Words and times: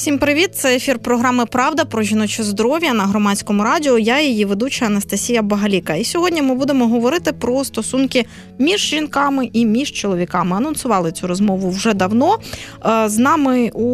Всім 0.00 0.18
привіт! 0.18 0.54
Це 0.54 0.76
ефір 0.76 0.98
програми 0.98 1.46
Правда 1.46 1.84
про 1.84 2.02
жіноче 2.02 2.42
здоров'я 2.42 2.94
на 2.94 3.04
громадському 3.04 3.64
радіо. 3.64 3.98
Я 3.98 4.20
її 4.20 4.44
ведуча 4.44 4.86
Анастасія 4.86 5.42
Багаліка. 5.42 5.94
І 5.94 6.04
сьогодні 6.04 6.42
ми 6.42 6.54
будемо 6.54 6.88
говорити 6.88 7.32
про 7.32 7.64
стосунки 7.64 8.26
між 8.58 8.80
жінками 8.80 9.50
і 9.52 9.66
між 9.66 9.92
чоловіками. 9.92 10.56
Анонсували 10.56 11.12
цю 11.12 11.26
розмову 11.26 11.70
вже 11.70 11.94
давно. 11.94 12.38
Е, 12.86 13.08
з 13.08 13.18
нами 13.18 13.70
у 13.70 13.84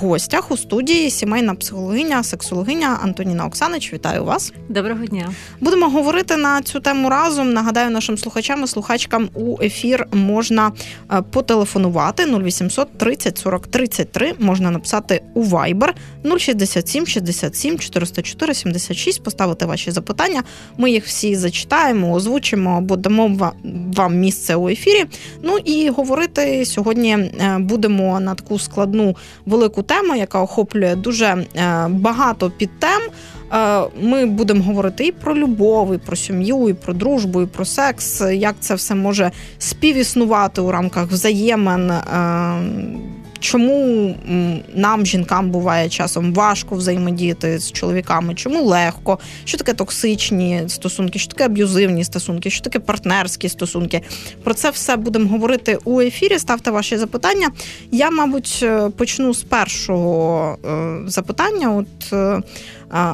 гостях 0.00 0.50
у 0.50 0.56
студії 0.56 1.10
сімейна 1.10 1.54
психологиня, 1.54 2.22
сексологиня 2.22 2.98
Антоніна 3.02 3.46
Оксанич. 3.46 3.92
Вітаю 3.92 4.24
вас! 4.24 4.52
Доброго 4.68 5.04
дня! 5.04 5.30
Будемо 5.60 5.88
говорити 5.88 6.36
на 6.36 6.62
цю 6.62 6.80
тему 6.80 7.10
разом. 7.10 7.52
Нагадаю 7.52 7.90
нашим 7.90 8.18
слухачам 8.18 8.64
і 8.64 8.66
слухачкам 8.66 9.28
у 9.34 9.62
ефір 9.62 10.06
можна 10.12 10.72
е, 11.12 11.22
потелефонувати 11.22 12.26
0800 12.26 12.98
30 12.98 13.38
40 13.38 13.66
33, 13.66 14.34
Можна 14.38 14.70
написати 14.70 15.22
у 15.34 15.42
Viber 15.42 15.94
067 16.38 17.06
67 17.06 17.78
404 17.78 18.54
76, 18.54 19.22
Поставити 19.22 19.66
ваші 19.66 19.90
запитання. 19.90 20.42
Ми 20.78 20.90
їх 20.90 21.06
всі 21.06 21.36
зачитаємо, 21.36 22.12
озвучимо 22.12 22.70
або 22.70 22.96
дамо 22.96 23.52
вам 23.96 24.16
місце 24.16 24.56
у 24.56 24.68
ефірі. 24.68 25.04
Ну 25.42 25.58
і 25.58 25.90
говорити 25.90 26.64
сьогодні 26.64 27.12
е, 27.12 27.56
будемо 27.60 28.20
на 28.20 28.34
таку 28.34 28.58
складну 28.58 29.16
велику 29.46 29.82
тему, 29.82 30.14
яка 30.14 30.42
охоплює 30.42 30.96
дуже 30.96 31.26
е, 31.26 31.44
багато 31.88 32.50
підтем. 32.50 33.00
Е, 33.52 33.82
ми 34.02 34.26
будемо 34.26 34.64
говорити 34.64 35.06
і 35.06 35.12
про 35.12 35.36
любов, 35.36 35.94
і 35.94 35.98
про 35.98 36.16
сім'ю, 36.16 36.68
і 36.68 36.74
про 36.74 36.94
дружбу, 36.94 37.42
і 37.42 37.46
про 37.46 37.64
секс, 37.64 38.22
як 38.32 38.54
це 38.60 38.74
все 38.74 38.94
може 38.94 39.30
співіснувати 39.58 40.60
у 40.60 40.70
рамках 40.70 41.06
взаємин. 41.06 41.92
Чому 43.40 44.14
нам, 44.74 45.06
жінкам, 45.06 45.50
буває 45.50 45.88
часом 45.88 46.34
важко 46.34 46.74
взаємодіяти 46.74 47.58
з 47.58 47.72
чоловіками? 47.72 48.34
Чому 48.34 48.62
легко? 48.64 49.18
Що 49.44 49.58
таке 49.58 49.74
токсичні 49.74 50.62
стосунки, 50.66 51.18
що 51.18 51.28
таке 51.28 51.44
аб'юзивні 51.44 52.04
стосунки, 52.04 52.50
що 52.50 52.64
таке 52.64 52.78
партнерські 52.78 53.48
стосунки? 53.48 54.00
Про 54.44 54.54
це 54.54 54.70
все 54.70 54.96
будемо 54.96 55.28
говорити 55.28 55.78
у 55.84 56.00
ефірі. 56.00 56.38
Ставте 56.38 56.70
ваші 56.70 56.96
запитання. 56.96 57.50
Я, 57.90 58.10
мабуть, 58.10 58.60
е, 58.62 58.90
почну 58.90 59.34
з 59.34 59.42
першого 59.42 60.56
е, 60.64 61.10
запитання. 61.10 61.74
От 61.74 62.12
е, 62.12 62.42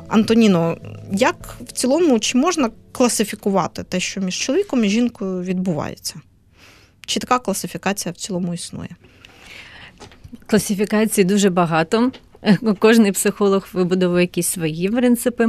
Антоніно, 0.08 0.76
як 1.12 1.56
в 1.66 1.72
цілому 1.72 2.18
чи 2.18 2.38
можна 2.38 2.70
класифікувати 2.92 3.82
те, 3.82 4.00
що 4.00 4.20
між 4.20 4.38
чоловіком 4.38 4.84
і 4.84 4.88
жінкою 4.88 5.42
відбувається? 5.42 6.14
Чи 7.06 7.20
така 7.20 7.38
класифікація 7.38 8.12
в 8.12 8.16
цілому 8.16 8.54
існує? 8.54 8.88
Класифікацій 10.46 11.24
дуже 11.24 11.50
багато. 11.50 12.12
Кожний 12.78 13.12
психолог 13.12 13.68
вибудовує 13.72 14.22
якісь 14.22 14.48
свої 14.48 14.88
принципи. 14.88 15.46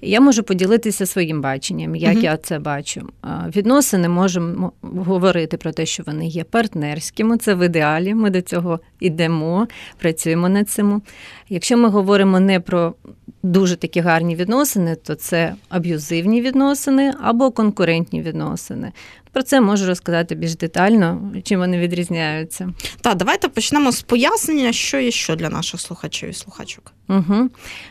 Я 0.00 0.20
можу 0.20 0.42
поділитися 0.42 1.06
своїм 1.06 1.40
баченням, 1.40 1.96
як 1.96 2.16
uh-huh. 2.16 2.22
я 2.22 2.36
це 2.36 2.58
бачу. 2.58 3.08
Відносини 3.56 4.08
можемо 4.08 4.72
говорити 4.82 5.56
про 5.56 5.72
те, 5.72 5.86
що 5.86 6.02
вони 6.06 6.26
є 6.26 6.44
партнерськими. 6.44 7.38
Це 7.38 7.54
в 7.54 7.66
ідеалі. 7.66 8.14
Ми 8.14 8.30
до 8.30 8.40
цього 8.40 8.80
йдемо, 9.00 9.68
працюємо 9.98 10.48
над 10.48 10.70
цим. 10.70 11.02
Якщо 11.48 11.76
ми 11.76 11.88
говоримо 11.88 12.40
не 12.40 12.60
про 12.60 12.94
дуже 13.42 13.76
такі 13.76 14.00
гарні 14.00 14.36
відносини, 14.36 14.94
то 14.94 15.14
це 15.14 15.54
аб'юзивні 15.68 16.40
відносини 16.40 17.14
або 17.22 17.50
конкурентні 17.50 18.22
відносини. 18.22 18.92
Про 19.32 19.42
це 19.42 19.60
можу 19.60 19.86
розказати 19.86 20.34
більш 20.34 20.56
детально, 20.56 21.32
чим 21.42 21.60
вони 21.60 21.78
відрізняються. 21.78 22.72
Так, 23.00 23.16
давайте 23.16 23.48
почнемо 23.48 23.92
з 23.92 24.02
пояснення, 24.02 24.72
що 24.72 24.98
є 24.98 25.10
що 25.10 25.36
для 25.36 25.48
наших 25.48 25.80
слухачів 25.80 26.28
і 26.28 26.32
слухачок. 26.32 26.92
Угу. 27.08 27.48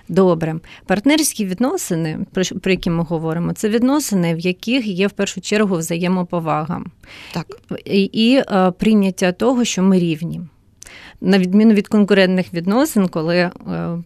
Добре, 0.10 0.56
партнерські 0.86 1.46
відносини, 1.46 2.20
про 2.62 2.72
які 2.72 2.90
ми 2.90 3.04
говоримо, 3.04 3.54
це 3.54 3.70
відносини, 3.70 4.36
в 4.36 4.40
яких 4.40 4.88
є 4.88 5.08
в 5.08 5.12
першу 5.12 5.42
чергу 5.42 5.78
взаємоповага 5.78 6.82
так. 7.34 7.46
і, 7.86 8.04
і 8.04 8.36
е, 8.36 8.72
прийняття 8.72 9.32
того, 9.32 9.66
що 9.66 9.84
ми 9.84 10.00
рівні 10.00 10.42
на 11.22 11.40
відміну 11.40 11.74
від 11.74 11.88
конкурентних 11.88 12.54
відносин, 12.54 13.08
коли 13.08 13.38
е, 13.38 13.52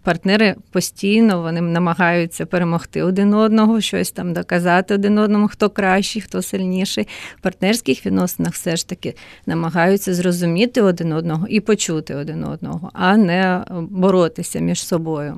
партнери 0.03 0.56
постійно 0.72 1.42
вони 1.42 1.62
намагаються 1.62 2.46
перемогти 2.46 3.03
один 3.03 3.34
одного, 3.34 3.81
щось 3.81 4.12
там 4.12 4.34
доказати 4.34 4.94
один 4.94 5.18
одному, 5.18 5.48
хто 5.48 5.70
кращий, 5.70 6.22
хто 6.22 6.42
сильніший. 6.42 7.08
В 7.38 7.42
партнерських 7.42 8.06
відносинах 8.06 8.53
все 8.53 8.76
ж 8.76 8.88
таки 8.88 9.16
намагаються 9.46 10.14
зрозуміти 10.14 10.81
один 10.81 11.14
одного 11.14 11.48
і 11.48 11.59
почути 11.59 12.16
один 12.16 12.44
одного, 12.44 12.92
а 12.94 13.18
не 13.18 13.66
боротися 13.90 14.59
між 14.59 14.86
собою. 14.86 15.38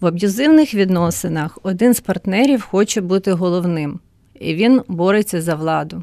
В 0.00 0.06
аб'юзивних 0.06 0.74
відносинах 0.74 1.58
один 1.62 1.94
з 1.94 2.00
партнерів 2.00 2.62
хоче 2.62 3.00
бути 3.00 3.32
головним 3.32 4.00
і 4.40 4.54
він 4.54 4.82
бореться 4.88 5.42
за 5.42 5.54
владу. 5.54 6.02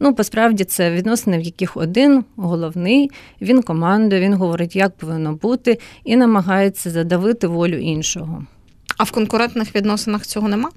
Ну, 0.00 0.14
посправді, 0.14 0.64
це 0.64 0.90
відносини, 0.90 1.38
в 1.38 1.42
яких 1.42 1.76
один 1.76 2.24
головний, 2.36 3.10
він 3.40 3.62
командує, 3.62 4.20
він 4.20 4.34
говорить, 4.34 4.76
як 4.76 4.96
повинно 4.96 5.34
бути, 5.34 5.78
і 6.04 6.16
намагається 6.16 6.90
задавити 6.90 7.46
волю 7.46 7.76
іншого. 7.76 8.44
А 8.98 9.04
в 9.04 9.10
конкурентних 9.10 9.74
відносинах 9.76 10.26
цього 10.26 10.48
нема? 10.48 10.70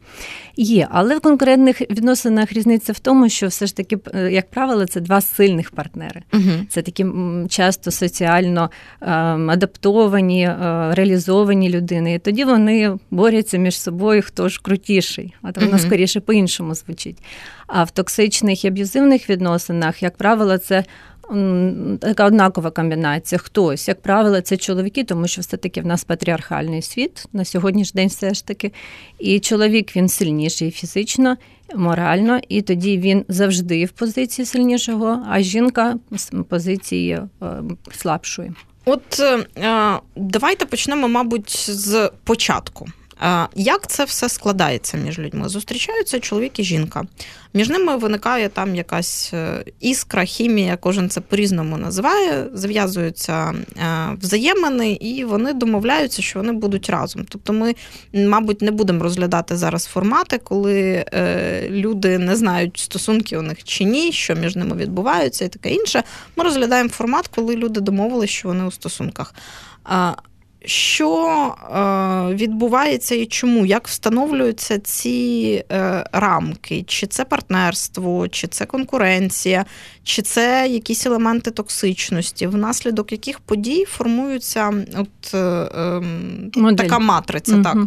Є, 0.57 0.88
але 0.91 1.18
в 1.18 1.22
конкурентних 1.22 1.81
відносинах 1.81 2.53
різниця 2.53 2.94
в 2.94 3.00
тому, 3.00 3.30
що 3.30 3.47
все 3.47 3.66
ж 3.66 3.75
таки, 3.75 3.97
е, 4.13 4.31
як 4.31 4.50
правило, 4.50 4.85
це 4.85 5.02
два 5.02 5.22
сильних 5.22 5.72
партнери. 5.72 6.22
Угу. 6.34 6.52
Це 6.69 6.81
такі 6.81 7.06
часто 7.50 7.91
соціально 7.91 8.72
ем, 9.02 9.50
адаптовані, 9.50 10.44
е, 10.44 10.56
реалізовані 10.94 11.69
людини. 11.69 12.13
І 12.13 12.19
тоді 12.19 12.44
вони 12.44 12.97
борються 13.12 13.57
між 13.57 13.81
собою, 13.81 14.22
хто 14.25 14.50
ж 14.50 14.59
крутіший. 14.62 15.36
От 15.44 15.57
воно 15.57 15.69
угу. 15.69 15.80
скоріше 15.80 16.19
по-іншому 16.19 16.75
звучить. 16.75 17.18
А 17.68 17.84
в 17.84 17.91
токсичних 17.91 18.66
і 18.66 18.68
аб'юзивних 18.68 19.30
відносинах, 19.30 20.03
як 20.03 20.18
правило, 20.18 20.57
це 20.57 20.84
така 22.00 22.25
однакова 22.25 22.72
комбінація. 22.72 23.40
Хтось, 23.40 23.88
як 23.88 24.01
правило, 24.01 24.41
це 24.41 24.57
чоловіки, 24.57 25.03
тому 25.03 25.28
що 25.28 25.41
все-таки 25.41 25.81
в 25.81 25.85
нас 25.85 26.03
патріархальний 26.03 26.81
світ 26.81 27.25
на 27.34 27.45
сьогоднішній 27.45 28.01
день 28.01 28.07
все 28.07 28.34
ж 28.34 28.45
таки. 28.47 28.72
І 29.19 29.39
чоловік 29.39 29.95
він 29.95 30.09
сильніший 30.09 30.72
фізично, 30.72 31.38
морально, 31.75 32.39
і 32.50 32.62
тоді 32.62 32.97
він 32.97 33.25
завжди 33.28 33.85
в 33.85 33.89
позиції 33.89 34.45
сильнішого, 34.45 35.25
а 35.29 35.41
жінка 35.41 35.95
в 36.12 36.44
позиції 36.44 37.12
е, 37.12 37.25
слабшої. 37.91 38.51
От 38.85 39.19
е, 39.57 40.00
давайте 40.16 40.66
почнемо, 40.66 41.07
мабуть, 41.07 41.69
з 41.69 42.12
початку. 42.23 42.88
Як 43.56 43.88
це 43.88 44.03
все 44.03 44.30
складається 44.30 44.97
між 44.97 45.19
людьми? 45.19 45.50
Зустрічаються 45.50 46.19
чоловік 46.19 46.59
і 46.59 46.63
жінка. 46.63 47.03
Між 47.53 47.69
ними 47.69 47.97
виникає 47.97 48.50
там 48.50 48.75
якась 48.75 49.31
е, 49.34 49.63
іскра, 49.80 50.25
хімія, 50.25 50.78
кожен 50.78 51.09
це 51.09 51.22
по-різному 51.22 51.78
називає. 51.78 52.46
Зав'язуються 52.53 53.53
е, 53.78 54.18
взаємини, 54.22 54.91
і 54.91 55.25
вони 55.25 55.53
домовляються, 55.53 56.22
що 56.22 56.40
вони 56.40 56.52
будуть 56.52 56.90
разом. 56.90 57.25
Тобто, 57.30 57.53
ми, 57.53 57.75
мабуть, 58.13 58.62
не 58.62 58.72
будемо 58.72 59.03
розглядати 59.03 59.57
зараз 59.57 59.86
формати, 59.86 60.38
коли 60.38 61.06
е, 61.13 61.68
люди 61.69 62.18
не 62.18 62.36
знають 62.36 62.78
стосунки 62.78 63.38
у 63.38 63.41
них 63.41 63.63
чи 63.63 63.84
ні, 63.84 64.12
що 64.12 64.36
між 64.36 64.56
ними 64.56 64.75
відбувається, 64.75 65.46
і 65.46 65.50
таке 65.50 65.69
інше. 65.69 66.03
Ми 66.36 66.44
розглядаємо 66.44 66.90
формат, 66.90 67.28
коли 67.28 67.56
люди 67.56 67.80
домовилися, 67.80 68.34
що 68.34 68.47
вони 68.47 68.63
у 68.63 68.72
стосунках 68.72 69.34
що 70.65 71.55
е, 72.31 72.35
відбувається 72.35 73.15
і 73.15 73.25
чому? 73.25 73.65
Як 73.65 73.87
встановлюються 73.87 74.79
ці 74.79 75.63
е, 75.71 76.05
рамки? 76.11 76.83
Чи 76.87 77.07
це 77.07 77.25
партнерство, 77.25 78.27
чи 78.27 78.47
це 78.47 78.65
конкуренція, 78.65 79.65
чи 80.03 80.21
це 80.21 80.67
якісь 80.69 81.06
елементи 81.06 81.51
токсичності, 81.51 82.47
внаслідок 82.47 83.11
яких 83.11 83.39
подій 83.39 83.85
формується 83.85 84.73
от, 84.97 85.33
е, 85.33 86.75
така 86.77 87.00
матриця? 87.00 87.53
Угу. 87.53 87.63
так? 87.63 87.77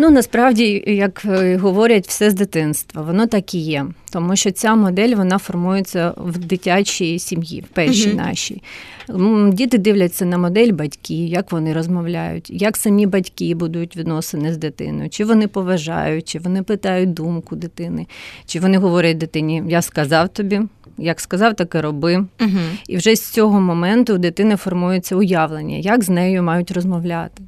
Ну 0.00 0.10
насправді, 0.10 0.84
як 0.86 1.22
е, 1.24 1.56
говорять, 1.56 2.08
все 2.08 2.30
з 2.30 2.34
дитинства, 2.34 3.02
воно 3.02 3.26
так 3.26 3.54
і 3.54 3.58
є, 3.58 3.86
тому 4.12 4.36
що 4.36 4.50
ця 4.50 4.74
модель 4.74 5.14
вона 5.14 5.38
формується 5.38 6.14
в 6.16 6.38
дитячій 6.38 7.18
сім'ї, 7.18 7.60
в 7.60 7.74
першій 7.74 8.10
uh 8.10 8.16
нашій. 8.16 8.62
Діти 9.52 9.78
дивляться 9.78 10.24
на 10.24 10.38
модель 10.38 10.72
батьків, 10.72 11.28
як 11.28 11.52
вони 11.52 11.72
розмовляють, 11.72 12.50
як 12.50 12.76
самі 12.76 13.06
батьки 13.06 13.54
будують 13.54 13.96
відносини 13.96 14.52
з 14.52 14.56
дитиною, 14.56 15.10
чи 15.10 15.24
вони 15.24 15.48
поважають, 15.48 16.28
чи 16.28 16.38
вони 16.38 16.62
питають 16.62 17.14
думку 17.14 17.56
дитини, 17.56 18.06
чи 18.46 18.60
вони 18.60 18.78
говорять 18.78 19.18
дитині 19.18 19.62
Я 19.68 19.82
сказав 19.82 20.28
тобі. 20.28 20.60
Як 21.00 21.20
сказав, 21.20 21.54
так 21.54 21.74
і 21.74 21.80
роби. 21.80 22.16
Uh-huh. 22.16 22.70
І 22.88 22.96
вже 22.96 23.16
з 23.16 23.30
цього 23.30 23.60
моменту 23.60 24.14
у 24.14 24.18
дитини 24.18 24.56
формується 24.56 25.16
уявлення, 25.16 25.76
як 25.76 26.04
з 26.04 26.08
нею 26.08 26.42
мають 26.42 26.70
розмовляти. 26.70 27.42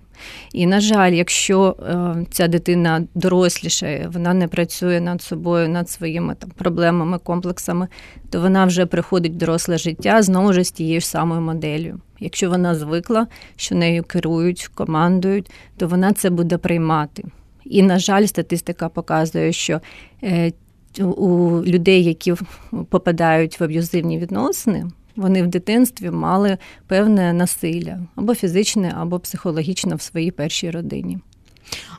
І, 0.52 0.66
на 0.66 0.80
жаль, 0.80 1.12
якщо 1.12 1.76
е, 1.80 2.26
ця 2.30 2.48
дитина 2.48 3.02
дорослішає, 3.14 4.10
вона 4.12 4.34
не 4.34 4.48
працює 4.48 5.00
над 5.00 5.22
собою, 5.22 5.68
над 5.68 5.90
своїми 5.90 6.34
там 6.34 6.50
проблемами, 6.50 7.18
комплексами, 7.18 7.88
то 8.30 8.40
вона 8.40 8.64
вже 8.64 8.86
приходить 8.86 9.32
в 9.32 9.36
доросле 9.36 9.78
життя 9.78 10.22
знову 10.22 10.52
ж 10.52 10.64
з 10.64 10.70
тією 10.70 11.00
ж 11.00 11.06
самою 11.06 11.40
моделлю. 11.40 12.00
Якщо 12.20 12.50
вона 12.50 12.74
звикла, 12.74 13.26
що 13.56 13.74
нею 13.74 14.02
керують, 14.02 14.70
командують, 14.74 15.50
то 15.76 15.88
вона 15.88 16.12
це 16.12 16.30
буде 16.30 16.58
приймати. 16.58 17.24
І, 17.64 17.82
на 17.82 17.98
жаль, 17.98 18.26
статистика 18.26 18.88
показує, 18.88 19.52
що 19.52 19.80
е, 20.22 20.52
у 20.98 21.50
людей, 21.64 22.04
які 22.04 22.34
попадають 22.90 23.60
в 23.60 23.64
аб'юзивні 23.64 24.18
відносини, 24.18 24.86
вони 25.20 25.42
в 25.42 25.46
дитинстві 25.46 26.10
мали 26.10 26.58
певне 26.86 27.32
насилля 27.32 27.98
або 28.16 28.34
фізичне, 28.34 28.94
або 28.98 29.18
психологічне 29.18 29.94
в 29.94 30.02
своїй 30.02 30.30
першій 30.30 30.70
родині. 30.70 31.18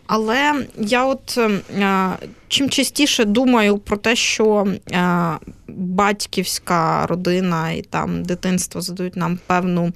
Але 0.08 0.66
я 0.78 1.06
от 1.06 1.38
е, 1.38 2.10
чим 2.48 2.70
частіше 2.70 3.26
думаю 3.26 3.78
про 3.78 3.98
те, 3.98 4.16
що 4.16 4.68
е, 4.92 5.32
батьківська 5.68 7.08
родина 7.08 7.72
і 7.72 7.82
там 7.82 8.24
дитинство 8.24 8.82
задають 8.82 9.16
нам 9.16 9.40
певну, 9.48 9.92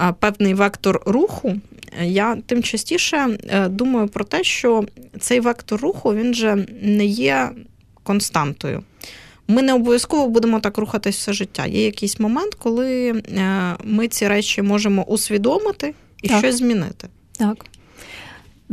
е, 0.00 0.14
певний 0.20 0.54
вектор 0.54 1.02
руху, 1.06 1.54
я 2.02 2.36
тим 2.46 2.62
частіше 2.62 3.38
думаю 3.68 4.08
про 4.08 4.24
те, 4.24 4.44
що 4.44 4.84
цей 5.20 5.40
вектор 5.40 5.80
руху 5.80 6.14
він 6.14 6.34
же 6.34 6.66
не 6.82 7.04
є 7.04 7.50
константою. 8.02 8.82
Ми 9.48 9.62
не 9.62 9.74
обов'язково 9.74 10.28
будемо 10.28 10.60
так 10.60 10.78
рухатись 10.78 11.16
все 11.16 11.32
життя. 11.32 11.66
Є 11.66 11.84
якийсь 11.84 12.20
момент, 12.20 12.54
коли 12.54 13.22
ми 13.84 14.08
ці 14.08 14.28
речі 14.28 14.62
можемо 14.62 15.04
усвідомити 15.04 15.94
і 16.22 16.28
так. 16.28 16.38
щось 16.38 16.58
змінити. 16.58 17.08
Так. 17.38 17.66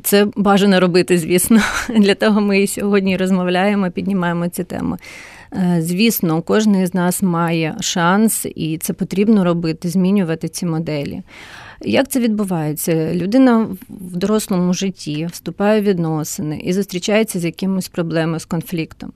Це 0.04 0.28
бажано 0.36 0.80
робити, 0.80 1.18
звісно. 1.18 1.60
Для 1.90 2.16
того 2.16 2.42
ми 2.42 2.62
і 2.62 2.68
сьогодні 2.68 3.18
розмовляємо, 3.18 3.92
піднімаємо 3.92 4.48
ці 4.48 4.64
теми. 4.64 4.98
Е, 5.54 5.78
звісно, 5.82 6.42
кожен 6.42 6.88
з 6.88 6.94
нас 6.94 7.22
має 7.22 7.76
шанс, 7.80 8.46
і 8.56 8.78
це 8.78 8.94
потрібно 8.94 9.44
робити, 9.44 9.90
змінювати 9.90 10.48
ці 10.48 10.66
моделі. 10.66 11.22
Як 11.82 12.08
це 12.08 12.20
відбувається? 12.20 13.14
Людина 13.14 13.68
в 13.90 14.16
дорослому 14.16 14.74
житті 14.74 15.28
вступає 15.32 15.82
в 15.82 15.84
відносини 15.84 16.62
і 16.64 16.74
зустрічається 16.74 17.40
з 17.40 17.46
якимось 17.46 17.88
проблемою, 17.88 18.40
з 18.40 18.46
конфліктом. 18.46 19.12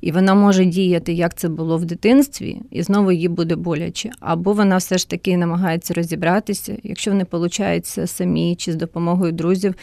І 0.00 0.12
вона 0.12 0.34
може 0.34 0.64
діяти, 0.64 1.12
як 1.12 1.34
це 1.34 1.48
було 1.48 1.78
в 1.78 1.84
дитинстві, 1.84 2.60
і 2.70 2.82
знову 2.82 3.12
їй 3.12 3.28
буде 3.28 3.56
боляче. 3.56 4.10
Або 4.20 4.52
вона 4.52 4.76
все 4.76 4.98
ж 4.98 5.08
таки 5.08 5.36
намагається 5.36 5.94
розібратися, 5.94 6.76
якщо 6.82 7.14
не 7.14 7.26
виходить 7.30 7.86
самі 7.86 8.56
чи 8.56 8.72
з 8.72 8.76
допомогою 8.76 9.32
друзів, 9.32 9.74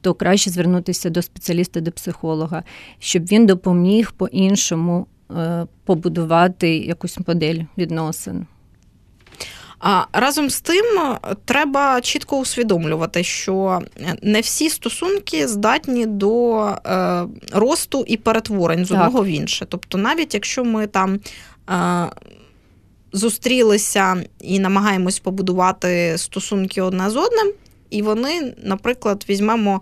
то 0.00 0.14
краще 0.14 0.50
звернутися 0.50 1.10
до 1.10 1.22
спеціаліста, 1.22 1.80
до 1.80 1.92
психолога, 1.92 2.62
щоб 2.98 3.24
він 3.24 3.46
допоміг 3.46 4.12
по-іншому 4.12 5.06
е, 5.36 5.66
побудувати 5.84 6.76
якусь 6.76 7.18
модель 7.26 7.60
відносин. 7.78 8.46
А 9.78 10.04
разом 10.12 10.50
з 10.50 10.60
тим 10.60 11.16
треба 11.44 12.00
чітко 12.00 12.38
усвідомлювати, 12.38 13.24
що 13.24 13.80
не 14.22 14.40
всі 14.40 14.70
стосунки 14.70 15.48
здатні 15.48 16.06
до 16.06 16.56
е, 16.66 17.22
росту 17.52 18.04
і 18.06 18.16
перетворень 18.16 18.84
з 18.84 18.90
одного 18.90 19.22
в 19.22 19.26
інше. 19.26 19.66
Тобто, 19.68 19.98
навіть 19.98 20.34
якщо 20.34 20.64
ми 20.64 20.86
там. 20.86 21.20
Е, 21.70 22.06
Зустрілися 23.12 24.24
і 24.40 24.58
намагаємось 24.58 25.18
побудувати 25.18 26.14
стосунки 26.18 26.82
одне 26.82 27.10
з 27.10 27.16
одним, 27.16 27.52
і 27.90 28.02
вони, 28.02 28.54
наприклад, 28.62 29.24
візьмемо 29.28 29.80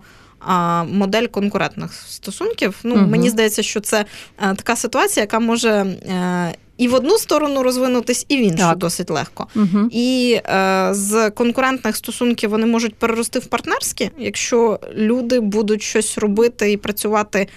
модель 0.91 1.25
конкурентних 1.27 1.93
стосунків. 1.93 2.79
Ну, 2.83 2.95
угу. 2.95 3.05
Мені 3.05 3.29
здається, 3.29 3.63
що 3.63 3.79
це 3.79 4.05
е, 4.39 4.55
така 4.55 4.75
ситуація, 4.75 5.23
яка 5.23 5.39
може 5.39 5.69
е, 5.69 6.55
і 6.77 6.87
в 6.87 6.93
одну 6.93 7.17
сторону 7.17 7.63
розвинутись, 7.63 8.25
і 8.29 8.37
в 8.37 8.39
іншу 8.39 8.57
так. 8.57 8.77
досить 8.77 9.09
легко. 9.09 9.47
Угу. 9.55 9.89
І 9.91 10.39
е, 10.45 10.89
з 10.91 11.29
конкурентних 11.29 11.95
стосунків 11.95 12.49
вони 12.49 12.65
можуть 12.65 12.95
перерости 12.95 13.39
в 13.39 13.45
партнерські, 13.45 14.11
якщо 14.17 14.79
люди 14.95 15.39
будуть 15.39 15.81
щось 15.81 16.17
робити 16.17 16.71
і 16.71 16.77
працювати 16.77 17.47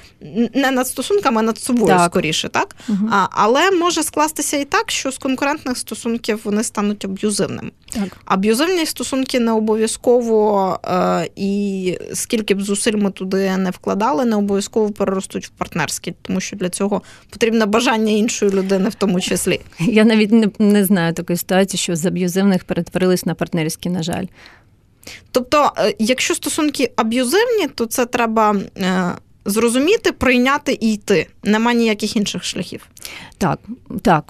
не 0.54 0.70
над 0.70 0.88
стосунками, 0.88 1.40
а 1.40 1.42
над 1.42 1.58
собою 1.58 1.86
так. 1.86 2.10
скоріше, 2.10 2.48
так? 2.48 2.76
Угу. 2.88 3.08
А, 3.12 3.26
Але 3.30 3.70
може 3.70 4.02
скластися 4.02 4.56
і 4.56 4.64
так, 4.64 4.90
що 4.90 5.10
з 5.10 5.18
конкурентних 5.18 5.78
стосунків 5.78 6.40
вони 6.44 6.64
стануть 6.64 7.04
аб'юзивними. 7.04 7.70
Так. 7.90 8.16
Аб'юзивні 8.24 8.86
стосунки 8.86 9.40
не 9.40 9.52
обов'язково, 9.52 10.78
е, 10.84 11.28
і 11.36 11.98
скільки 12.14 12.54
б 12.54 12.62
зусиль 12.62 12.96
ми 12.96 13.10
туди 13.10 13.56
не 13.56 13.70
вкладали, 13.70 14.24
не 14.24 14.36
обов'язково 14.36 14.90
переростуть 14.90 15.46
в 15.46 15.48
партнерські, 15.48 16.14
тому 16.22 16.40
що 16.40 16.56
для 16.56 16.68
цього 16.68 17.02
потрібне 17.30 17.66
бажання 17.66 18.12
іншої 18.12 18.52
людини 18.52 18.88
в 18.88 18.94
тому 18.94 19.07
тому 19.08 19.20
числі. 19.20 19.60
Я 19.78 20.04
навіть 20.04 20.32
не, 20.32 20.48
не 20.58 20.84
знаю 20.84 21.12
такої 21.12 21.36
ситуації, 21.36 21.78
що 21.78 21.96
з 21.96 22.06
аб'юзивних 22.06 22.64
перетворились 22.64 23.26
на 23.26 23.34
партнерські, 23.34 23.90
на 23.90 24.02
жаль. 24.02 24.24
Тобто, 25.30 25.72
е, 25.78 25.94
якщо 25.98 26.34
стосунки 26.34 26.90
аб'юзивні, 26.96 27.68
то 27.74 27.86
це 27.86 28.06
треба. 28.06 28.56
Е, 28.80 29.12
зрозуміти, 29.44 30.12
прийняти 30.12 30.78
і 30.80 30.92
йти. 30.92 31.26
Нема 31.44 31.72
ніяких 31.72 32.16
інших 32.16 32.44
шляхів. 32.44 32.86
Так, 33.38 33.58
так. 34.02 34.24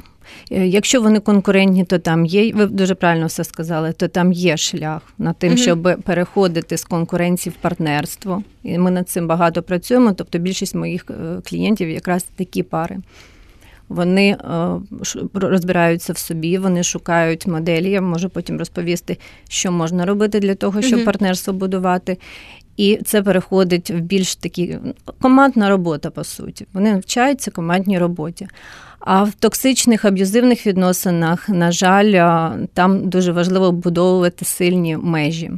Е, 0.53 0.67
якщо 0.67 1.03
вони 1.03 1.21
конкурентні, 1.21 1.85
то 1.85 1.99
там 1.99 2.27
є, 2.27 2.53
ви 2.53 2.67
дуже 2.67 2.95
правильно 2.95 3.27
все 3.27 3.45
сказали, 3.45 3.93
то 3.93 4.09
там 4.09 4.33
є 4.33 4.57
шлях 4.57 5.03
над 5.19 5.39
тим, 5.39 5.53
угу. 5.53 5.63
щоб 5.63 6.03
переходити 6.05 6.77
з 6.79 6.85
конкуренції 6.85 7.55
в 7.59 7.63
партнерство. 7.63 8.43
І 8.63 8.79
ми 8.79 8.91
над 8.91 9.09
цим 9.09 9.27
багато 9.27 9.63
працюємо. 9.63 10.13
Тобто 10.13 10.39
більшість 10.39 10.75
моїх 10.75 11.07
клієнтів 11.45 11.91
якраз 11.91 12.25
такі 12.37 12.63
пари. 12.63 12.97
Вони 13.89 14.29
е, 14.31 14.39
розбираються 15.35 16.13
в 16.13 16.19
собі, 16.19 16.59
вони 16.59 16.83
шукають 16.83 17.47
моделі. 17.47 17.91
Я 17.91 18.01
можу 18.01 18.29
потім 18.29 18.59
розповісти, 18.59 19.19
що 19.49 19.73
можна 19.73 20.07
робити 20.07 20.41
для 20.41 20.55
того, 20.55 20.83
щоб 20.83 21.01
mm 21.01 21.05
партнерство 21.05 21.53
будувати. 21.53 22.19
І 22.77 22.99
це 23.05 23.23
переходить 23.23 23.91
в 23.91 23.95
більш 23.95 24.37
такі 24.37 24.79
командна 25.21 25.69
робота, 25.69 26.11
по 26.11 26.25
суті. 26.25 26.67
Вони 26.73 26.93
навчаються 26.93 27.51
командній 27.51 27.99
роботі. 27.99 28.49
А 29.01 29.23
в 29.23 29.35
токсичних 29.35 30.05
аб'юзивних 30.05 30.67
відносинах, 30.67 31.49
на 31.49 31.73
жаль, 31.73 32.13
там 32.75 33.09
дуже 33.09 33.33
важливо 33.33 33.73
будовувати 33.73 34.45
сильні 34.45 34.97
межі. 34.97 35.51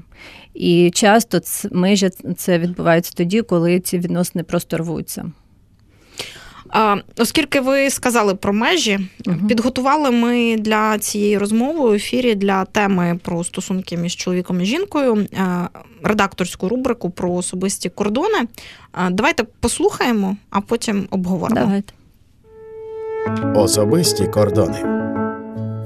І 0.55 0.91
часто 0.95 1.41
межі 1.73 2.11
це 2.37 2.59
відбувається 2.59 3.13
тоді, 3.17 3.43
коли 3.43 3.81
ці 3.81 3.99
відносини 3.99 4.45
просто 4.45 4.77
рвуться. 4.77 5.33
Оскільки 7.19 7.61
ви 7.61 7.91
сказали 7.91 8.35
про 8.35 8.53
межі, 8.53 8.99
uh 9.27 9.47
підготували 9.47 10.11
ми 10.11 10.57
для 10.57 10.99
цієї 10.99 11.39
розмови 11.39 11.91
у 11.91 11.95
ефірі 11.95 12.35
для 12.35 12.65
теми 12.65 13.19
про 13.23 13.45
стосунки 13.45 13.97
між 13.97 14.17
чоловіком 14.17 14.61
і 14.61 14.65
жінкою, 14.65 15.27
е, 15.33 15.69
редакторську 16.03 16.69
рубрику 16.69 17.11
про 17.11 17.33
особисті 17.33 17.89
кордони. 17.89 18.39
Е, 18.39 19.11
давайте 19.11 19.45
послухаємо, 19.61 20.37
а 20.51 20.61
потім 20.61 21.07
обговоримо. 21.11 21.61
Давайте. 21.61 21.93
Особисті 23.55 24.27
кордони. 24.27 25.00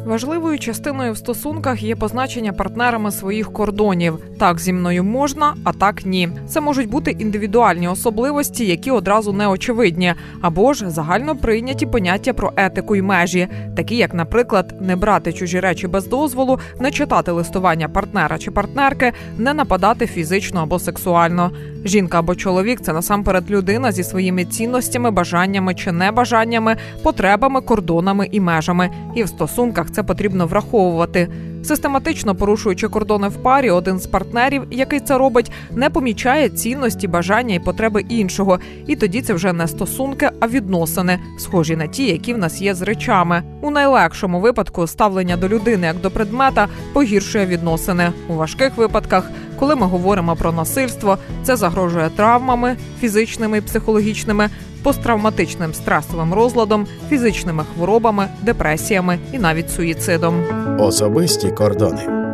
Важливою 0.05 0.59
частиною 0.59 1.13
в 1.13 1.17
стосунках 1.17 1.83
є 1.83 1.97
позначення 1.97 2.53
партнерами 2.53 3.11
своїх 3.11 3.53
кордонів. 3.53 4.19
Так 4.39 4.59
зі 4.59 4.73
мною 4.73 5.05
можна, 5.05 5.55
а 5.65 5.73
так 5.73 6.07
ні. 6.07 6.29
Це 6.49 6.61
можуть 6.61 6.89
бути 6.89 7.11
індивідуальні 7.11 7.89
особливості, 7.89 8.67
які 8.67 8.91
одразу 8.91 9.33
не 9.33 9.49
очевидні, 9.49 10.15
або 10.41 10.73
ж 10.73 10.91
загально 10.91 11.37
прийняті 11.37 11.87
поняття 11.87 12.33
про 12.33 12.53
етику 12.57 12.97
й 12.97 13.03
межі, 13.03 13.49
такі 13.77 13.97
як, 13.97 14.15
наприклад, 14.15 14.75
не 14.81 14.97
брати 14.97 15.33
чужі 15.33 15.61
речі 15.61 15.87
без 15.87 16.07
дозволу, 16.09 16.59
не 16.81 16.91
читати 16.91 17.33
листування 17.33 17.89
партнера 17.89 18.39
чи 18.39 18.51
партнерки, 18.51 19.13
не 19.39 19.55
нападати 19.55 20.07
фізично 20.07 20.63
або 20.63 20.79
сексуально. 20.79 21.51
Жінка 21.85 22.19
або 22.19 22.35
чоловік 22.35 22.81
це 22.81 22.93
насамперед 22.93 23.51
людина 23.51 23.93
зі 23.93 24.05
своїми 24.05 24.45
цінностями, 24.45 25.11
бажаннями 25.11 25.75
чи 25.75 25.93
небажаннями, 25.93 26.77
потребами, 27.03 27.61
кордонами 27.61 28.29
і 28.31 28.41
межами. 28.41 28.91
І 29.15 29.23
в 29.23 29.29
стосунках 29.29 29.91
це 29.95 30.03
потрібно 30.03 30.47
враховувати. 30.47 31.29
Систематично 31.65 32.35
порушуючи 32.35 32.89
кордони 32.89 33.29
в 33.29 33.37
парі, 33.37 33.71
один 33.71 33.99
з 33.99 34.07
партнерів, 34.07 34.63
який 34.71 35.01
це 35.01 35.19
робить, 35.19 35.53
не 35.71 35.91
помічає 35.91 36.49
цінності, 36.49 37.09
бажання 37.09 37.55
і 37.55 37.59
потреби 37.59 38.05
іншого. 38.09 38.59
І 38.87 38.97
тоді 38.97 39.23
це 39.23 39.35
вже 39.35 39.53
не 39.53 39.69
стосунки, 39.69 40.31
а 40.41 40.49
відносини, 40.49 41.19
схожі 41.39 41.77
на 41.77 41.87
ті, 41.87 42.07
які 42.07 42.35
в 42.35 42.39
нас 42.39 42.61
є 42.61 42.75
з 42.75 42.83
речами. 42.83 43.43
У 43.61 43.71
найлегшому 43.71 44.41
випадку 44.41 44.87
ставлення 44.87 45.37
до 45.37 45.49
людини 45.49 45.87
як 45.87 46.01
до 46.01 46.11
предмета 46.11 46.69
погіршує 46.93 47.47
відносини. 47.47 48.13
У 48.29 48.35
важких 48.35 48.77
випадках, 48.77 49.31
коли 49.59 49.77
ми 49.77 49.87
говоримо 49.87 50.37
про 50.37 50.53
насильство, 50.53 51.19
це 51.43 51.57
загрожує 51.57 52.11
травмами 52.17 52.77
фізичними 53.01 53.59
і 53.59 53.61
психологічними 53.61 54.51
посттравматичним 54.85 55.75
стресовим 55.75 56.35
розладом, 56.35 56.87
фізичними 57.09 57.65
хворобами, 57.75 58.29
депресіями 58.43 59.19
і 59.33 59.39
навіть 59.39 59.71
суїцидом. 59.71 60.43
Особисті 60.79 61.51
кордони. 61.55 62.25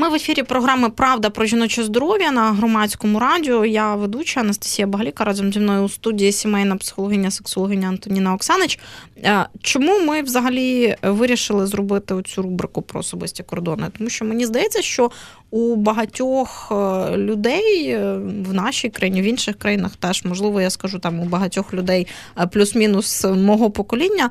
Ми 0.00 0.08
в 0.08 0.14
ефірі 0.14 0.42
програми 0.42 0.90
Правда 0.90 1.30
про 1.30 1.46
жіноче 1.46 1.84
здоров'я 1.84 2.30
на 2.30 2.52
громадському 2.52 3.18
радіо. 3.18 3.64
Я 3.64 3.94
ведуча 3.94 4.40
Анастасія 4.40 4.86
Багаліка 4.86 5.24
разом 5.24 5.52
зі 5.52 5.60
мною 5.60 5.82
у 5.82 5.88
студії 5.88 6.32
сімейна 6.32 6.76
психологиня, 6.76 7.30
сексологиня 7.30 7.88
Антоніна 7.88 8.34
Оксанич. 8.34 8.78
Е, 9.16 9.46
чому 9.62 10.00
ми 10.00 10.22
взагалі 10.22 10.96
вирішили 11.02 11.66
зробити 11.66 12.14
цю 12.22 12.42
рубрику 12.42 12.82
про 12.82 13.00
особисті 13.00 13.42
кордони? 13.42 13.86
Тому 13.98 14.10
що 14.10 14.24
мені 14.24 14.46
здається, 14.46 14.82
що 14.82 15.10
у 15.50 15.76
багатьох 15.76 16.72
е, 16.72 17.16
людей 17.16 17.90
е, 17.90 18.18
в 18.46 18.54
нашій 18.54 18.88
країні, 18.88 19.22
в 19.22 19.24
інших 19.24 19.58
країнах 19.58 19.96
теж 19.96 20.24
можливо, 20.24 20.60
я 20.60 20.70
скажу 20.70 20.98
там 20.98 21.20
у 21.20 21.24
багатьох 21.24 21.74
людей 21.74 22.06
плюс-мінус 22.50 23.24
мого 23.24 23.70
покоління 23.70 24.30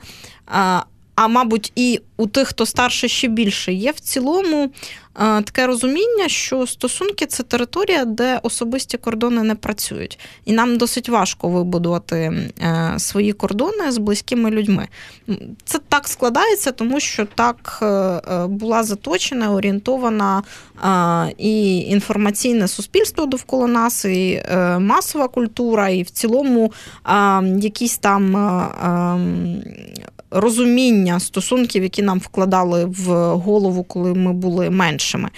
а 1.17 1.27
мабуть, 1.27 1.71
і 1.75 2.01
у 2.17 2.27
тих, 2.27 2.47
хто 2.47 2.65
старше 2.65 3.07
ще 3.07 3.27
більше, 3.27 3.73
є 3.73 3.91
в 3.91 3.99
цілому 3.99 4.63
е, 4.63 4.69
таке 5.41 5.67
розуміння, 5.67 6.27
що 6.27 6.67
стосунки 6.67 7.25
це 7.25 7.43
територія, 7.43 8.05
де 8.05 8.39
особисті 8.43 8.97
кордони 8.97 9.43
не 9.43 9.55
працюють, 9.55 10.19
і 10.45 10.53
нам 10.53 10.77
досить 10.77 11.09
важко 11.09 11.49
вибудувати 11.49 12.17
е, 12.61 12.93
свої 12.97 13.33
кордони 13.33 13.91
з 13.91 13.97
близькими 13.97 14.51
людьми. 14.51 14.87
Це 15.65 15.79
так 15.89 16.07
складається, 16.07 16.71
тому 16.71 16.99
що 16.99 17.25
так 17.25 17.79
е, 17.81 18.47
була 18.47 18.83
заточена, 18.83 19.51
орієнтована 19.53 20.43
і 21.37 21.77
інформаційне 21.79 22.67
суспільство 22.67 23.25
довкола 23.25 23.67
нас, 23.67 24.05
і 24.05 24.43
масова 24.79 25.27
культура, 25.27 25.89
і 25.89 26.03
в 26.03 26.09
цілому 26.09 26.71
якісь 27.59 27.97
там 27.97 28.35
розуміння 30.31 31.19
стосунків, 31.19 31.83
які 31.83 32.01
нам 32.01 32.19
вкладали 32.19 32.85
в 32.85 33.33
голову, 33.35 33.83
коли 33.83 34.13
ми 34.13 34.33
були 34.33 34.69
меншими. 34.69 35.29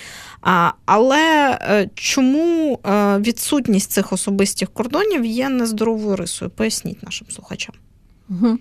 Але 0.86 1.58
е, 1.62 1.90
чому 1.96 2.80
е, 2.86 3.18
відсутність 3.18 3.92
цих 3.92 4.14
особистих 4.14 4.70
кордонів 4.74 5.26
є 5.26 5.50
нездоровою 5.50 6.16
рисою? 6.16 6.52
Поясніть 6.52 7.04
нашим 7.04 7.28
слухачам. 7.30 7.76
Угу. 8.30 8.58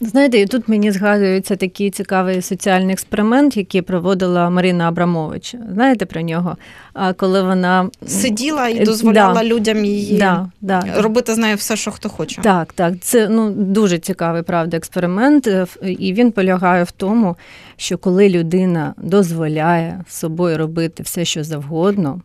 Знаєте, 0.00 0.38
і 0.38 0.46
тут 0.46 0.68
мені 0.68 0.90
згадується 0.90 1.56
такий 1.56 1.90
цікавий 1.90 2.42
соціальний 2.42 2.92
експеримент, 2.92 3.56
який 3.56 3.82
проводила 3.82 4.50
Марина 4.50 4.88
Абрамович. 4.88 5.54
Знаєте 5.72 6.06
про 6.06 6.20
нього? 6.20 6.56
А 6.92 7.12
коли 7.12 7.42
вона 7.42 7.90
сиділа 8.06 8.68
і 8.68 8.84
дозволяла 8.84 9.34
да. 9.34 9.44
людям 9.44 9.84
її 9.84 10.18
да, 10.18 10.50
да. 10.60 10.82
робити 10.96 11.34
з 11.34 11.38
нею 11.38 11.56
все, 11.56 11.76
що 11.76 11.90
хто 11.90 12.08
хоче. 12.08 12.42
Так, 12.42 12.72
так. 12.72 12.94
Це 13.00 13.28
ну 13.28 13.50
дуже 13.50 13.98
цікавий 13.98 14.42
правда 14.42 14.76
експеримент, 14.76 15.46
е, 15.46 15.66
і 15.82 16.12
він 16.12 16.32
полягає 16.32 16.84
в 16.84 16.90
тому, 16.90 17.36
що 17.76 17.98
коли 17.98 18.28
людина 18.28 18.94
дозволяє 18.96 20.04
собою 20.08 20.58
робити 20.58 21.02
все, 21.02 21.24
що 21.24 21.44
завгодно. 21.44 22.20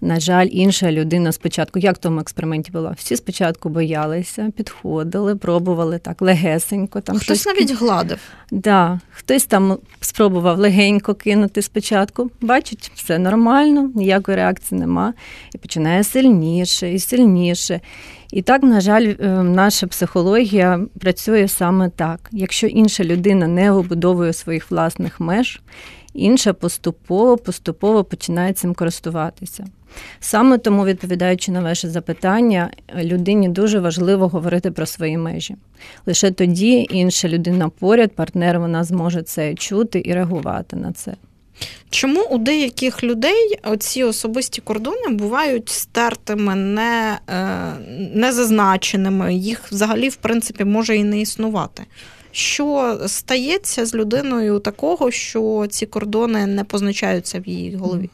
На 0.00 0.20
жаль, 0.20 0.48
інша 0.50 0.92
людина 0.92 1.32
спочатку, 1.32 1.78
як 1.78 1.96
в 1.96 1.98
тому 1.98 2.20
експерименті 2.20 2.72
було, 2.72 2.94
всі 2.96 3.16
спочатку 3.16 3.68
боялися, 3.68 4.50
підходили, 4.56 5.36
пробували 5.36 5.98
так 5.98 6.22
легесенько. 6.22 7.00
Там 7.00 7.16
Хтось 7.16 7.40
щось... 7.40 7.46
навіть 7.46 7.74
гладив. 7.80 8.18
Да, 8.50 9.00
Хтось 9.10 9.44
там 9.44 9.78
спробував 10.00 10.58
легенько 10.58 11.14
кинути 11.14 11.62
спочатку. 11.62 12.30
Бачить, 12.40 12.92
все 12.94 13.18
нормально, 13.18 13.90
ніякої 13.94 14.36
реакції 14.36 14.80
нема. 14.80 15.14
І 15.54 15.58
починає 15.58 16.04
сильніше 16.04 16.92
і 16.92 16.98
сильніше. 16.98 17.80
І 18.32 18.42
так, 18.42 18.62
на 18.62 18.80
жаль, 18.80 19.14
е, 19.20 19.28
наша 19.42 19.86
психологія 19.86 20.80
працює 21.00 21.48
саме 21.48 21.90
так. 21.90 22.20
Якщо 22.32 22.66
інша 22.66 23.04
людина 23.04 23.46
не 23.46 23.72
вибудовує 23.72 24.32
своїх 24.32 24.70
власних 24.70 25.20
меж, 25.20 25.60
інша 26.14 26.52
поступово 26.52 27.36
поступово 27.36 28.04
починає 28.04 28.52
цим 28.52 28.74
користуватися. 28.74 29.66
Саме 30.20 30.58
тому, 30.58 30.84
відповідаючи 30.84 31.52
на 31.52 31.60
ваше 31.60 31.88
запитання, 31.88 32.70
людині 32.96 33.48
дуже 33.48 33.80
важливо 33.80 34.28
говорити 34.28 34.70
про 34.70 34.86
свої 34.86 35.18
межі. 35.18 35.56
Лише 36.06 36.30
тоді 36.30 36.86
інша 36.90 37.28
людина 37.28 37.68
поряд, 37.68 38.12
партнер, 38.12 38.60
вона 38.60 38.84
зможе 38.84 39.22
це 39.22 39.54
чути 39.54 40.02
і 40.04 40.12
реагувати 40.12 40.76
на 40.76 40.92
це. 40.92 41.14
Чому 41.90 42.22
у 42.22 42.38
деяких 42.38 43.04
людей 43.04 43.58
ці 43.78 44.04
особисті 44.04 44.60
кордони 44.60 45.08
бувають 45.08 45.68
стертими, 45.68 46.54
не, 46.54 47.18
е, 47.28 47.38
не 48.14 48.32
зазначеними, 48.32 49.34
їх 49.34 49.64
взагалі, 49.72 50.08
в 50.08 50.16
принципі, 50.16 50.64
може 50.64 50.96
і 50.96 51.04
не 51.04 51.20
існувати? 51.20 51.84
Що 52.38 53.00
стається 53.06 53.86
з 53.86 53.94
людиною 53.94 54.58
такого, 54.58 55.10
що 55.10 55.66
ці 55.70 55.86
кордони 55.86 56.46
не 56.46 56.64
позначаються 56.64 57.40
в 57.40 57.48
її 57.48 57.76
голові? 57.76 58.10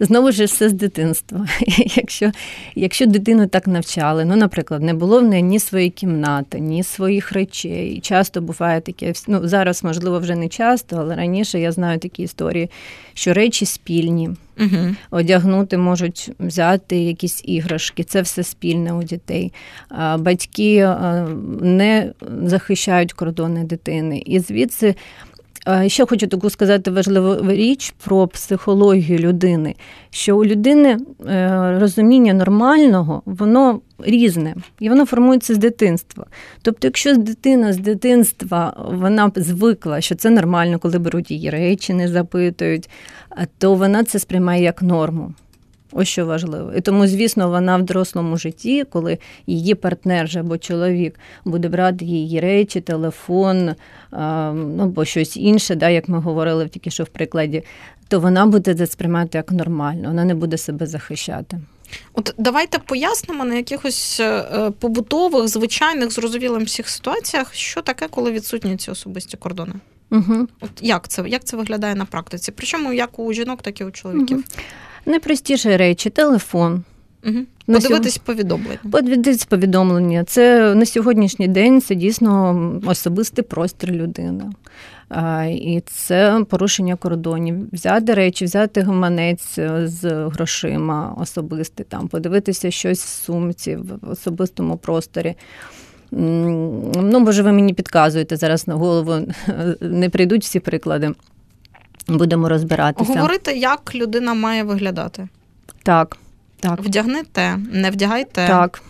Знову 0.00 0.32
ж 0.32 0.44
все 0.44 0.68
з 0.68 0.72
дитинства. 0.72 1.46
Якщо 1.96 2.32
якщо 2.74 3.06
дитину 3.06 3.46
так 3.46 3.66
навчали, 3.66 4.24
ну, 4.24 4.36
наприклад, 4.36 4.82
не 4.82 4.94
було 4.94 5.20
в 5.20 5.22
неї 5.22 5.42
ні 5.42 5.58
своєї 5.58 5.90
кімнати, 5.90 6.60
ні 6.60 6.82
своїх 6.82 7.32
речей. 7.32 8.00
Часто 8.02 8.40
буває 8.40 8.80
таке, 8.80 9.12
ну 9.28 9.48
зараз, 9.48 9.84
можливо, 9.84 10.18
вже 10.18 10.34
не 10.34 10.48
часто, 10.48 10.96
але 10.96 11.16
раніше 11.16 11.60
я 11.60 11.72
знаю 11.72 11.98
такі 11.98 12.22
історії, 12.22 12.70
що 13.14 13.32
речі 13.32 13.66
спільні. 13.66 14.30
Угу. 14.58 14.94
Одягнути 15.10 15.78
можуть 15.78 16.30
взяти 16.40 16.96
якісь 16.96 17.42
іграшки, 17.44 18.04
це 18.04 18.22
все 18.22 18.42
спільне 18.42 18.92
у 18.92 19.02
дітей. 19.02 19.52
Батьки 20.18 20.94
не 21.60 22.12
захищають 22.42 23.12
кордони 23.12 23.64
дитини. 23.64 24.22
І 24.26 24.40
звідси 24.40 24.94
Ще 25.86 26.06
хочу 26.06 26.26
таку 26.26 26.50
сказати 26.50 26.90
важливу 26.90 27.52
річ 27.52 27.94
про 28.04 28.26
психологію 28.26 29.18
людини, 29.18 29.74
що 30.10 30.38
у 30.38 30.44
людини 30.44 30.98
е, 31.26 31.78
розуміння 31.80 32.34
нормального, 32.34 33.22
воно 33.24 33.80
різне, 33.98 34.54
і 34.80 34.88
воно 34.88 35.06
формується 35.06 35.54
з 35.54 35.58
дитинства. 35.58 36.26
Тобто, 36.62 36.86
якщо 36.86 37.16
дитина 37.16 37.72
з 37.72 37.78
дитинства 37.78 38.86
вона 38.92 39.32
звикла, 39.36 40.00
що 40.00 40.14
це 40.14 40.30
нормально, 40.30 40.78
коли 40.78 40.98
беруть 40.98 41.30
її 41.30 41.50
речі, 41.50 41.94
не 41.94 42.08
запитують, 42.08 42.90
то 43.58 43.74
вона 43.74 44.04
це 44.04 44.18
сприймає 44.18 44.62
як 44.62 44.82
норму. 44.82 45.34
Ось 45.92 46.08
що 46.08 46.26
важливо. 46.26 46.72
І 46.76 46.80
тому, 46.80 47.06
звісно, 47.06 47.48
вона 47.48 47.76
в 47.76 47.82
дорослому 47.82 48.36
житті, 48.36 48.84
коли 48.90 49.18
її 49.46 49.74
партнер 49.74 50.28
же 50.28 50.40
або 50.40 50.58
чоловік 50.58 51.20
буде 51.44 51.68
брати 51.68 52.04
її 52.04 52.40
речі, 52.40 52.80
телефон, 52.80 53.70
ну 54.52 54.82
або 54.82 55.04
щось 55.04 55.36
інше, 55.36 55.74
да, 55.74 55.88
як 55.88 56.08
ми 56.08 56.18
говорили 56.18 56.68
тільки 56.68 56.90
що 56.90 57.04
в 57.04 57.08
прикладі, 57.08 57.62
то 58.08 58.20
вона 58.20 58.46
буде 58.46 58.74
це 58.74 58.86
сприймати 58.86 59.38
як 59.38 59.52
нормально, 59.52 60.08
вона 60.08 60.24
не 60.24 60.34
буде 60.34 60.58
себе 60.58 60.86
захищати. 60.86 61.60
От 62.14 62.34
давайте 62.38 62.78
пояснимо 62.78 63.44
на 63.44 63.54
якихось 63.54 64.20
е, 64.20 64.70
побутових, 64.78 65.48
звичайних, 65.48 66.10
зрозумілих 66.10 66.62
всіх 66.62 66.88
ситуаціях, 66.88 67.54
що 67.54 67.82
таке, 67.82 68.08
коли 68.08 68.32
відсутні 68.32 68.76
ці 68.76 68.90
особисті 68.90 69.36
кордони. 69.36 69.74
Угу. 70.10 70.48
От 70.60 70.70
Як 70.80 71.08
це 71.08 71.24
як 71.26 71.44
це 71.44 71.56
виглядає 71.56 71.94
на 71.94 72.04
практиці? 72.04 72.52
Причому 72.52 72.92
як 72.92 73.18
у 73.18 73.32
жінок, 73.32 73.62
так 73.62 73.80
і 73.80 73.84
у 73.84 73.90
чоловіків. 73.90 74.36
Угу. 74.36 74.62
Найпростіші 75.06 75.76
речі 75.76 76.10
телефон. 76.10 76.84
Угу. 77.26 77.38
Подивитись 77.66 77.88
сьогодні... 77.88 78.12
повідомлення. 78.24 78.78
Подивитись 78.90 79.44
повідомлення. 79.44 80.24
Це 80.24 80.74
на 80.74 80.86
сьогоднішній 80.86 81.48
день 81.48 81.80
це 81.80 81.94
дійсно 81.94 82.80
особистий 82.86 83.44
простір 83.44 83.90
людини. 83.90 84.44
А, 85.08 85.44
І 85.44 85.82
це 85.86 86.44
порушення 86.48 86.96
кордонів. 86.96 87.56
Взяти 87.72 88.14
речі, 88.14 88.44
взяти 88.44 88.80
гаманець 88.80 89.58
з 89.84 90.28
грошима 90.28 91.16
особистий, 91.20 91.86
там, 91.88 92.08
подивитися 92.08 92.70
щось 92.70 93.04
в 93.04 93.08
сумці, 93.08 93.76
в 93.76 94.10
особистому 94.10 94.76
просторі. 94.76 95.34
Ну, 96.10 97.20
може, 97.20 97.42
ви 97.42 97.52
мені 97.52 97.74
підказуєте 97.74 98.36
зараз 98.36 98.68
на 98.68 98.74
голову, 98.74 99.14
не 99.80 100.08
прийдуть 100.08 100.42
всі 100.42 100.60
приклади. 100.60 101.12
Будемо 102.08 102.48
розбиратися. 102.48 103.12
Говорити, 103.12 103.52
як 103.52 103.94
людина 103.94 104.34
має 104.34 104.62
виглядати. 104.62 105.28
Так. 105.82 106.16
так. 106.60 106.80
Вдягни 106.80 107.22
те, 107.32 107.56
не 107.72 107.90
вдягай 107.90 108.24
те. 108.24 108.46
Так 108.46 108.82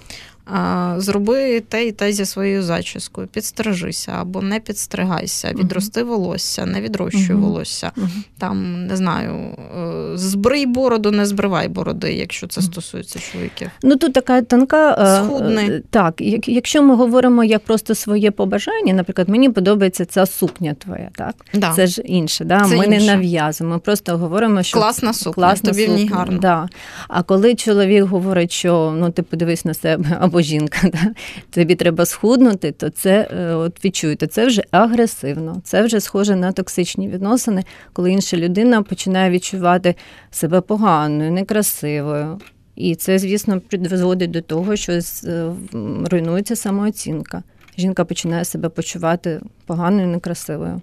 зроби 0.96 1.60
те 1.60 1.86
і 1.86 1.92
те 1.92 2.12
зі 2.12 2.24
своєю 2.24 2.62
зачіскою, 2.62 3.26
підстрижися 3.26 4.12
або 4.20 4.42
не 4.42 4.60
підстригайся, 4.60 5.52
відрости 5.52 6.02
волосся, 6.02 6.66
не 6.66 6.80
відрощуй 6.80 7.36
волосся. 7.36 7.92
Там 8.38 8.86
не 8.86 8.96
знаю, 8.96 9.32
е, 9.32 10.18
збрий 10.18 10.66
бороду, 10.66 11.10
не 11.10 11.26
збривай 11.26 11.68
бороди, 11.68 12.12
якщо 12.12 12.46
це 12.46 12.62
стосується 12.62 13.18
чоловіків. 13.18 13.70
Ну 13.82 13.96
тут 13.96 14.12
така 14.12 14.42
тонка 14.42 14.96
е, 15.00 15.24
Схудний. 15.24 15.70
Е, 15.70 15.82
так. 15.90 16.14
Якщо 16.46 16.82
ми 16.82 16.94
говоримо 16.96 17.44
як 17.44 17.64
просто 17.64 17.94
своє 17.94 18.30
побажання, 18.30 18.92
наприклад, 18.92 19.28
мені 19.28 19.50
подобається 19.50 20.04
ця 20.04 20.26
сукня 20.26 20.74
твоя, 20.74 21.08
так 21.14 21.34
да. 21.54 21.72
це 21.76 21.86
ж 21.86 22.02
інше. 22.02 22.44
Да? 22.44 22.60
Це 22.60 22.76
Ми 22.76 22.86
інше. 22.86 22.98
не 22.98 23.06
нав'язуємо, 23.06 23.74
ми 23.74 23.80
просто 23.80 24.18
говоримо, 24.18 24.62
що 24.62 24.78
класна 24.78 25.12
сукня, 25.12 25.32
класна 25.32 25.70
тобі 25.70 25.82
сукня. 25.82 25.96
в 25.96 25.98
ній 25.98 26.08
гарно. 26.08 26.38
Да. 26.38 26.68
А 27.08 27.22
коли 27.22 27.54
чоловік 27.54 28.04
говорить, 28.04 28.52
що 28.52 28.94
ну 28.98 29.10
ти 29.10 29.22
подивись 29.22 29.64
на 29.64 29.74
себе 29.74 30.18
або 30.32 30.40
жінка, 30.40 30.88
да, 30.92 31.14
тобі 31.50 31.74
треба 31.74 32.06
схуднути, 32.06 32.72
то 32.72 32.90
це 32.90 33.26
от 33.54 33.84
відчуєте, 33.84 34.26
це 34.26 34.46
вже 34.46 34.62
агресивно, 34.70 35.60
це 35.64 35.82
вже 35.82 36.00
схоже 36.00 36.36
на 36.36 36.52
токсичні 36.52 37.08
відносини, 37.08 37.64
коли 37.92 38.12
інша 38.12 38.36
людина 38.36 38.82
починає 38.82 39.30
відчувати 39.30 39.94
себе 40.30 40.60
поганою, 40.60 41.32
некрасивою. 41.32 42.40
І 42.76 42.94
це, 42.94 43.18
звісно, 43.18 43.60
призводить 43.60 44.30
до 44.30 44.40
того, 44.40 44.76
що 44.76 45.00
руйнується 46.10 46.56
самооцінка. 46.56 47.42
Жінка 47.78 48.04
починає 48.04 48.44
себе 48.44 48.68
почувати 48.68 49.40
поганою, 49.66 50.06
некрасивою. 50.06 50.80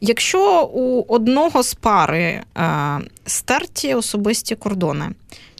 Якщо 0.00 0.64
у 0.64 1.04
одного 1.14 1.62
з 1.62 1.74
пари 1.74 2.22
е, 2.22 2.42
стерті 3.26 3.94
особисті 3.94 4.54
кордони, 4.54 5.10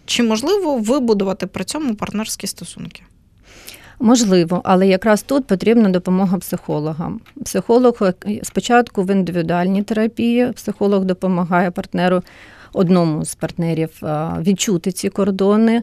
чи 0.07 0.23
можливо 0.23 0.79
вибудувати 0.79 1.47
при 1.47 1.65
цьому 1.65 1.95
партнерські 1.95 2.47
стосунки? 2.47 3.03
Можливо, 3.99 4.61
але 4.65 4.89
якраз 4.89 5.23
тут 5.23 5.47
потрібна 5.47 5.89
допомога 5.89 6.39
психологам. 6.39 7.21
Психолог 7.45 7.99
е, 8.03 8.15
спочатку 8.43 9.03
в 9.03 9.11
індивідуальній 9.11 9.83
терапії, 9.83 10.53
психолог 10.53 11.05
допомагає 11.05 11.71
партнеру 11.71 12.23
одному 12.75 13.25
з 13.25 13.35
партнерів 13.35 13.91
відчути 14.41 14.93
ці 14.93 15.09
кордони. 15.09 15.83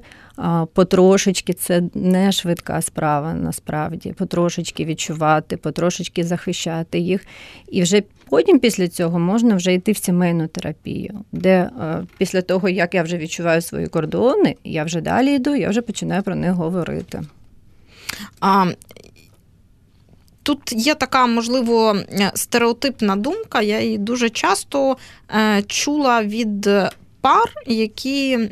Потрошечки 0.73 1.53
це 1.53 1.83
не 1.93 2.31
швидка 2.31 2.81
справа, 2.81 3.33
насправді, 3.33 4.13
потрошечки 4.13 4.85
відчувати, 4.85 5.57
потрошечки 5.57 6.23
захищати 6.23 6.99
їх. 6.99 7.25
І 7.69 7.81
вже 7.81 8.03
потім, 8.29 8.59
після 8.59 8.87
цього, 8.87 9.19
можна 9.19 9.55
вже 9.55 9.73
йти 9.73 9.91
в 9.91 9.97
сімейну 9.97 10.47
терапію, 10.47 11.13
де 11.31 11.69
після 12.17 12.41
того, 12.41 12.69
як 12.69 12.95
я 12.95 13.03
вже 13.03 13.17
відчуваю 13.17 13.61
свої 13.61 13.87
кордони, 13.87 14.55
я 14.63 14.83
вже 14.83 15.01
далі 15.01 15.35
йду, 15.35 15.55
я 15.55 15.69
вже 15.69 15.81
починаю 15.81 16.23
про 16.23 16.35
них 16.35 16.51
говорити. 16.51 17.21
Тут 20.43 20.73
є 20.73 20.95
така, 20.95 21.27
можливо, 21.27 21.97
стереотипна 22.33 23.15
думка. 23.15 23.61
Я 23.61 23.81
її 23.81 23.97
дуже 23.97 24.29
часто 24.29 24.97
е, 25.35 25.63
чула 25.67 26.23
від 26.23 26.69
пар, 27.21 27.53
які 27.67 28.33
е, 28.33 28.49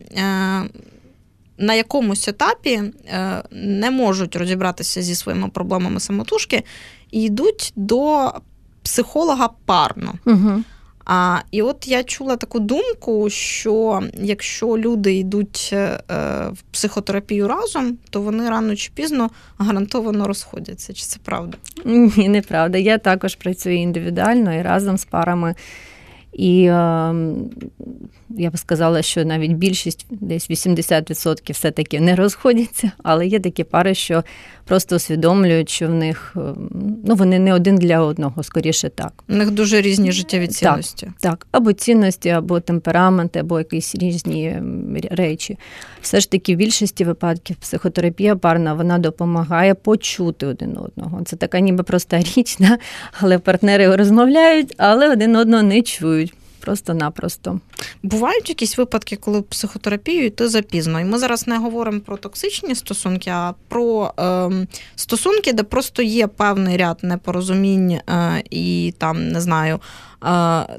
на 1.58 1.74
якомусь 1.74 2.28
етапі 2.28 2.82
е, 3.06 3.44
не 3.52 3.92
можуть 3.92 4.36
розібратися 4.36 5.02
зі 5.02 5.16
своїми 5.16 5.50
проблемами 5.50 6.00
самотужки 6.00 6.64
і 7.12 7.22
йдуть 7.24 7.74
до 7.76 8.34
психолога 8.84 9.50
парно. 9.66 10.14
Угу. 10.26 10.64
А, 11.12 11.40
І 11.52 11.62
от 11.62 11.88
я 11.88 12.04
чула 12.04 12.36
таку 12.36 12.60
думку, 12.60 13.30
що 13.30 14.04
якщо 14.14 14.78
люди 14.78 15.14
йдуть 15.14 15.70
е, 15.74 16.02
в 16.52 16.62
психотерапію 16.72 17.48
разом, 17.48 17.98
то 18.10 18.22
вони 18.22 18.50
рано 18.50 18.76
чи 18.76 18.92
пізно 18.96 19.30
гарантовано 19.58 20.28
розходяться. 20.28 20.94
Чи 20.94 21.04
це 21.04 21.20
правда? 21.24 21.58
Ні, 21.86 22.30
неправда. 22.30 22.78
Я 22.78 22.98
також 22.98 23.36
працюю 23.36 23.76
індивідуально 23.76 24.54
і 24.54 24.62
разом 24.62 24.98
з 24.98 25.06
парами. 25.06 25.56
І 26.34 26.64
е, 26.64 27.16
я 28.38 28.50
б 28.50 28.58
сказала, 28.58 29.02
що 29.02 29.26
навіть 29.26 29.52
більшість, 29.52 30.06
десь 30.10 30.50
80% 30.50 31.54
все-таки 31.54 32.00
не 32.00 32.16
розходяться, 32.16 32.92
але 33.04 33.28
є 33.28 33.40
такі 33.40 33.64
пари, 33.64 33.94
що 33.94 34.24
просто 34.66 34.96
усвідомлюють, 34.96 35.70
що 35.70 35.88
в 35.88 35.94
них 35.94 36.36
ну, 37.06 37.16
вони 37.16 37.40
не 37.40 37.54
один 37.54 37.76
для 37.76 38.00
одного, 38.00 38.44
скоріше 38.44 38.90
так. 38.90 39.24
У 39.30 39.34
них 39.34 39.52
дуже 39.52 39.82
різні 39.82 40.12
життєві 40.12 40.48
цінності. 40.48 41.06
Так, 41.06 41.16
так. 41.20 41.48
або 41.52 41.74
цінності, 41.74 42.30
або 42.30 42.60
темпераменти, 42.60 43.40
або 43.40 43.60
якісь 43.60 43.96
різні 43.96 44.62
речі. 45.12 45.58
Все 46.02 46.20
ж 46.20 46.32
таки, 46.32 46.56
в 46.56 46.58
більшості 46.58 47.06
випадків 47.06 47.56
психотерапія 47.56 48.36
парна 48.36 48.74
вона 48.74 48.98
допомагає 48.98 49.74
почути 49.74 50.46
один 50.46 50.78
одного. 50.78 51.22
Це 51.26 51.36
така 51.36 51.60
ніби 51.60 51.84
проста 51.84 52.20
річ, 52.36 52.58
да? 52.60 52.78
але 53.20 53.40
партнери 53.40 53.96
розмовляють, 53.96 54.74
але 54.78 55.12
один 55.12 55.36
одного 55.36 55.64
не 55.64 55.82
чують 55.82 56.29
просто-напросто. 56.62 57.60
Бувають 58.04 58.50
якісь 58.50 58.78
випадки, 58.78 59.16
коли 59.16 59.42
психотерапію 59.42 60.26
йти 60.26 60.48
запізно. 60.48 61.00
І 61.00 61.04
ми 61.04 61.18
зараз 61.18 61.48
не 61.48 61.58
говоримо 61.58 62.00
про 62.00 62.18
токсичні 62.18 62.76
стосунки, 62.76 63.30
а 63.30 63.54
про 63.68 64.14
е, 64.20 64.68
стосунки, 64.96 65.54
де 65.54 65.64
просто 65.64 66.02
є 66.02 66.28
певний 66.28 66.78
ряд 66.78 67.00
непорозумінь 67.02 67.92
е, 67.92 68.44
і 68.50 68.94
там 68.98 69.32
не 69.32 69.42
знаю 69.42 69.76
е, 69.76 70.30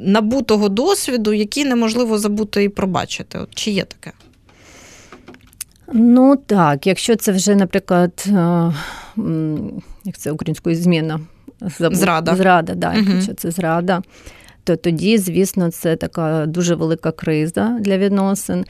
набутого 0.00 0.68
досвіду, 0.68 1.32
який 1.32 1.64
неможливо 1.64 2.18
забути 2.18 2.64
і 2.64 2.68
пробачити. 2.68 3.38
От 3.38 3.54
Чи 3.54 3.70
є 3.70 3.84
таке? 3.84 4.12
Ну 5.92 6.36
так, 6.36 6.86
якщо 6.86 7.16
це 7.16 7.32
вже, 7.32 7.54
наприклад, 7.54 8.24
е, 8.26 8.72
як 10.04 10.18
це 10.18 10.32
українською 10.32 10.76
зміна? 10.76 11.20
Зрада. 11.78 12.36
Зрада, 12.36 12.74
да, 12.74 12.90
угу. 12.90 13.10
якщо 13.14 13.34
це 13.34 13.50
зрада 13.50 14.02
то 14.64 14.76
тоді, 14.76 15.18
звісно, 15.18 15.70
це 15.70 15.96
така 15.96 16.46
дуже 16.46 16.74
велика 16.74 17.12
криза 17.12 17.78
для 17.80 17.98
відносин. 17.98 18.64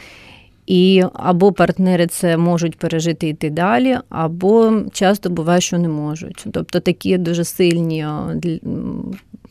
І 0.67 1.05
або 1.13 1.53
партнери 1.53 2.07
це 2.07 2.37
можуть 2.37 2.79
пережити 2.79 3.27
і 3.27 3.31
йти 3.31 3.51
далі, 3.51 3.99
або 4.09 4.83
часто 4.93 5.31
буває, 5.31 5.61
що 5.61 5.79
не 5.79 5.89
можуть. 5.89 6.47
Тобто 6.53 6.81
такі 6.81 7.19
дуже 7.19 7.45
сильні 7.45 8.07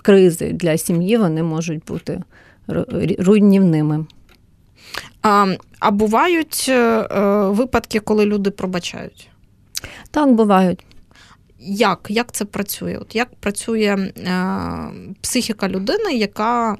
кризи 0.02 0.52
для 0.54 0.78
сім'ї 0.78 1.18
вони 1.18 1.44
можуть 1.44 1.86
бути 1.86 2.22
руйнівними. 3.20 4.06
А 5.22 5.56
а 5.80 5.92
бувають 5.92 6.66
е, 6.70 7.08
випадки, 7.48 8.00
коли 8.00 8.26
люди 8.26 8.52
пробачають? 8.52 9.30
Так, 10.12 10.34
бувають. 10.34 10.86
Як 11.62 12.08
Як 12.10 12.32
це 12.32 12.46
працює? 12.46 12.98
От 13.02 13.16
Як 13.16 13.36
працює 13.36 14.12
е, 14.18 14.46
психіка 15.22 15.70
людини, 15.70 16.14
яка 16.14 16.78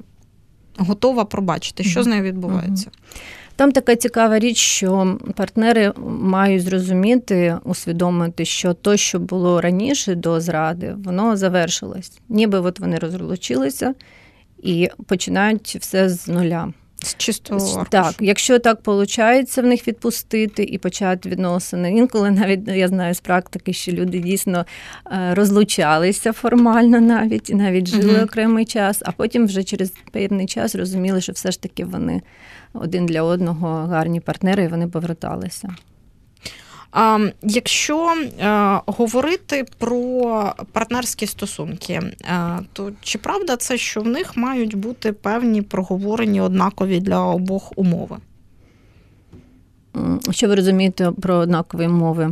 готова 0.76 1.24
пробачити, 1.24 1.84
що 1.84 2.02
з 2.02 2.06
нею 2.06 2.22
відбувається? 2.22 2.90
Там 3.56 3.72
така 3.72 3.96
цікава 3.96 4.38
річ, 4.38 4.56
що 4.56 5.18
партнери 5.36 5.92
мають 6.20 6.62
зрозуміти, 6.62 7.58
усвідомити, 7.64 8.44
що 8.44 8.74
то, 8.74 8.96
що 8.96 9.18
було 9.18 9.60
раніше 9.60 10.14
до 10.14 10.40
зради, 10.40 10.94
воно 11.04 11.36
завершилось. 11.36 12.20
Ніби 12.28 12.60
от 12.60 12.80
вони 12.80 12.98
розлучилися 12.98 13.94
і 14.62 14.88
починають 15.06 15.76
все 15.80 16.08
з 16.08 16.28
нуля. 16.28 16.72
З 17.02 17.16
чистого 17.16 17.60
аркушу. 17.60 17.86
Так, 17.90 18.14
якщо 18.20 18.58
так 18.58 18.86
виходить 18.86 19.56
в 19.56 19.62
них 19.62 19.88
відпустити 19.88 20.62
і 20.62 20.78
почати 20.78 21.28
відносини. 21.28 21.96
Інколи 21.96 22.30
навіть 22.30 22.68
я 22.68 22.88
знаю 22.88 23.14
з 23.14 23.20
практики, 23.20 23.72
що 23.72 23.92
люди 23.92 24.18
дійсно 24.18 24.66
е, 25.12 25.34
розлучалися 25.34 26.32
формально 26.32 27.00
навіть 27.00 27.50
і 27.50 27.54
навіть 27.54 27.88
жили 27.88 28.14
угу. 28.14 28.24
окремий 28.24 28.64
час, 28.64 29.02
а 29.04 29.12
потім 29.12 29.46
вже 29.46 29.64
через 29.64 29.92
певний 30.12 30.46
час 30.46 30.74
розуміли, 30.74 31.20
що 31.20 31.32
все 31.32 31.50
ж 31.50 31.62
таки 31.62 31.84
вони 31.84 32.22
один 32.72 33.06
для 33.06 33.22
одного 33.22 33.68
гарні 33.68 34.20
партнери, 34.20 34.64
і 34.64 34.68
вони 34.68 34.88
поверталися. 34.88 35.68
Якщо 37.42 38.14
е, 38.14 38.80
говорити 38.86 39.64
про 39.78 40.54
партнерські 40.72 41.26
стосунки, 41.26 41.92
е, 41.92 42.58
то 42.72 42.92
чи 43.02 43.18
правда 43.18 43.56
це, 43.56 43.78
що 43.78 44.00
в 44.00 44.06
них 44.06 44.36
мають 44.36 44.74
бути 44.74 45.12
певні 45.12 45.62
проговорені 45.62 46.40
однакові 46.40 47.00
для 47.00 47.20
обох 47.20 47.72
умови? 47.76 48.16
Що 50.30 50.48
ви 50.48 50.54
розумієте 50.54 51.12
про 51.22 51.34
однакові 51.34 51.86
умови? 51.86 52.30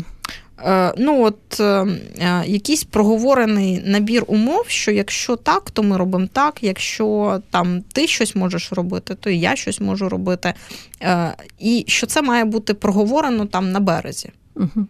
Е, 0.64 0.94
ну, 0.98 1.24
от 1.24 1.60
якийсь 2.46 2.84
проговорений 2.84 3.82
набір 3.86 4.24
умов, 4.26 4.64
що 4.68 4.90
якщо 4.90 5.36
так, 5.36 5.70
то 5.70 5.82
ми 5.82 5.96
робимо 5.96 6.28
так. 6.32 6.62
Якщо 6.62 7.40
там 7.50 7.82
ти 7.82 8.06
щось 8.06 8.36
можеш 8.36 8.72
робити, 8.72 9.14
то 9.14 9.30
і 9.30 9.40
я 9.40 9.56
щось 9.56 9.80
можу 9.80 10.08
робити. 10.08 10.54
І 11.58 11.84
що 11.88 12.06
це 12.06 12.22
має 12.22 12.44
бути 12.44 12.74
проговорено 12.74 13.46
там 13.46 13.72
на 13.72 13.80
березі. 13.80 14.30
Угу. 14.58 14.88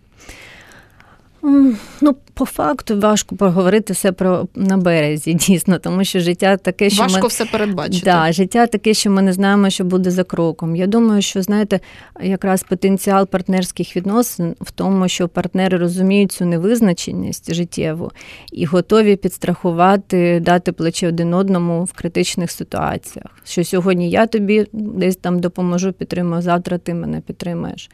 Ну, 2.00 2.16
по 2.34 2.44
факту 2.44 3.00
важко 3.00 3.36
поговорити 3.36 3.92
все 3.92 4.12
про 4.12 4.48
на 4.54 4.76
березі, 4.76 5.34
дійсно, 5.34 5.78
тому 5.78 6.04
що 6.04 6.20
життя 6.20 6.56
таке, 6.56 6.90
що 6.90 7.02
важко 7.02 7.22
ми... 7.22 7.28
все 7.28 7.44
передбачити. 7.44 8.04
Да, 8.04 8.32
життя 8.32 8.66
таке, 8.66 8.94
що 8.94 9.10
ми 9.10 9.22
не 9.22 9.32
знаємо, 9.32 9.70
що 9.70 9.84
буде 9.84 10.10
за 10.10 10.24
кроком. 10.24 10.76
Я 10.76 10.86
думаю, 10.86 11.22
що 11.22 11.42
знаєте, 11.42 11.80
якраз 12.22 12.62
потенціал 12.62 13.26
партнерських 13.26 13.96
відносин 13.96 14.54
в 14.60 14.70
тому, 14.70 15.08
що 15.08 15.28
партнери 15.28 15.78
розуміють 15.78 16.32
цю 16.32 16.44
невизначеність 16.44 17.54
життєву 17.54 18.10
і 18.52 18.64
готові 18.64 19.16
підстрахувати, 19.16 20.40
дати 20.40 20.72
плече 20.72 21.08
один 21.08 21.34
одному 21.34 21.84
в 21.84 21.92
критичних 21.92 22.50
ситуаціях. 22.50 23.26
Що 23.44 23.64
сьогодні 23.64 24.10
я 24.10 24.26
тобі 24.26 24.66
десь 24.72 25.16
там 25.16 25.40
допоможу, 25.40 25.92
підтримую, 25.92 26.42
завтра 26.42 26.78
ти 26.78 26.94
мене 26.94 27.20
підтримаєш. 27.20 27.90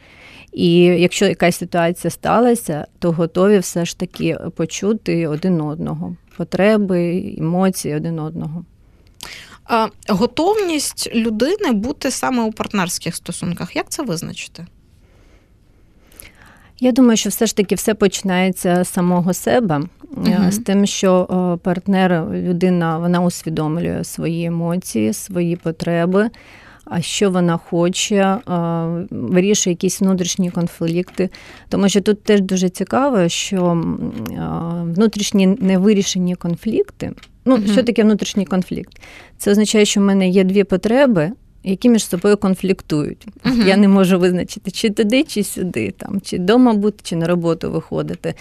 І 0.53 0.77
якщо 0.77 1.25
якась 1.25 1.57
ситуація 1.57 2.11
сталася, 2.11 2.87
то 2.99 3.11
готові 3.11 3.34
все 3.59 3.85
ж 3.85 3.97
таки 3.97 4.37
почути 4.55 5.27
один 5.27 5.61
одного, 5.61 6.15
потреби, 6.37 7.35
емоції 7.37 7.95
один 7.95 8.19
одного. 8.19 8.65
А, 9.63 9.87
Готовність 10.09 11.15
людини 11.15 11.71
бути 11.71 12.11
саме 12.11 12.43
у 12.43 12.51
партнерських 12.51 13.15
стосунках. 13.15 13.75
Як 13.75 13.89
це 13.89 14.03
визначити? 14.03 14.65
Я 16.79 16.91
думаю, 16.91 17.17
що 17.17 17.29
все 17.29 17.45
ж 17.45 17.55
таки 17.55 17.75
все 17.75 17.93
починається 17.93 18.83
з 18.83 18.89
самого 18.89 19.33
себе, 19.33 19.81
uh 20.17 20.51
з 20.51 20.57
тим, 20.57 20.85
що 20.85 21.59
партнер, 21.63 22.27
людина, 22.31 22.97
вона 22.97 23.21
усвідомлює 23.21 24.03
свої 24.03 24.45
емоції, 24.45 25.13
свої 25.13 25.55
потреби. 25.55 26.29
А 26.85 27.01
що 27.01 27.31
вона 27.31 27.57
хоче, 27.57 28.37
вирішує 29.09 29.71
якісь 29.71 30.01
внутрішні 30.01 30.51
конфлікти. 30.51 31.29
Тому 31.69 31.89
що 31.89 32.01
тут 32.01 32.23
теж 32.23 32.41
дуже 32.41 32.69
цікаво, 32.69 33.29
що 33.29 33.83
внутрішні 34.83 35.47
невирішені 35.47 36.35
конфлікти. 36.35 37.11
Ну, 37.45 37.57
uh 37.57 37.71
що 37.71 37.83
таке 37.83 38.03
внутрішній 38.03 38.45
конфлікт? 38.45 39.01
Це 39.37 39.51
означає, 39.51 39.85
що 39.85 39.99
в 39.99 40.03
мене 40.03 40.29
є 40.29 40.43
дві 40.43 40.63
потреби, 40.63 41.31
які 41.63 41.89
між 41.89 42.05
собою 42.05 42.37
конфліктують. 42.37 43.27
Uh-huh. 43.43 43.67
Я 43.67 43.77
не 43.77 43.87
можу 43.87 44.19
визначити, 44.19 44.71
чи 44.71 44.89
туди, 44.89 45.23
чи 45.23 45.43
сюди, 45.43 45.93
там, 45.97 46.21
чи 46.21 46.37
вдома 46.37 46.73
бути, 46.73 46.97
чи 47.03 47.15
на 47.15 47.27
роботу 47.27 47.71
виходити, 47.71 48.33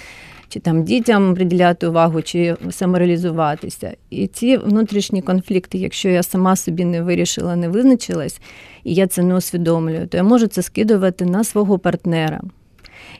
чи 0.48 0.60
там 0.60 0.84
дітям 0.84 1.34
приділяти 1.34 1.86
увагу, 1.86 2.22
чи 2.22 2.56
самореалізуватися. 2.70 3.96
І 4.10 4.26
ці 4.26 4.56
внутрішні 4.56 5.22
конфлікти, 5.22 5.78
якщо 5.78 6.08
я 6.08 6.22
сама 6.22 6.56
собі 6.56 6.84
не 6.84 7.02
вирішила, 7.02 7.56
не 7.56 7.68
визначилась, 7.68 8.40
і 8.84 8.94
я 8.94 9.06
це 9.06 9.22
не 9.22 9.36
усвідомлюю, 9.36 10.06
то 10.06 10.16
я 10.16 10.22
можу 10.22 10.46
це 10.46 10.62
скидувати 10.62 11.24
на 11.24 11.44
свого 11.44 11.78
партнера. 11.78 12.40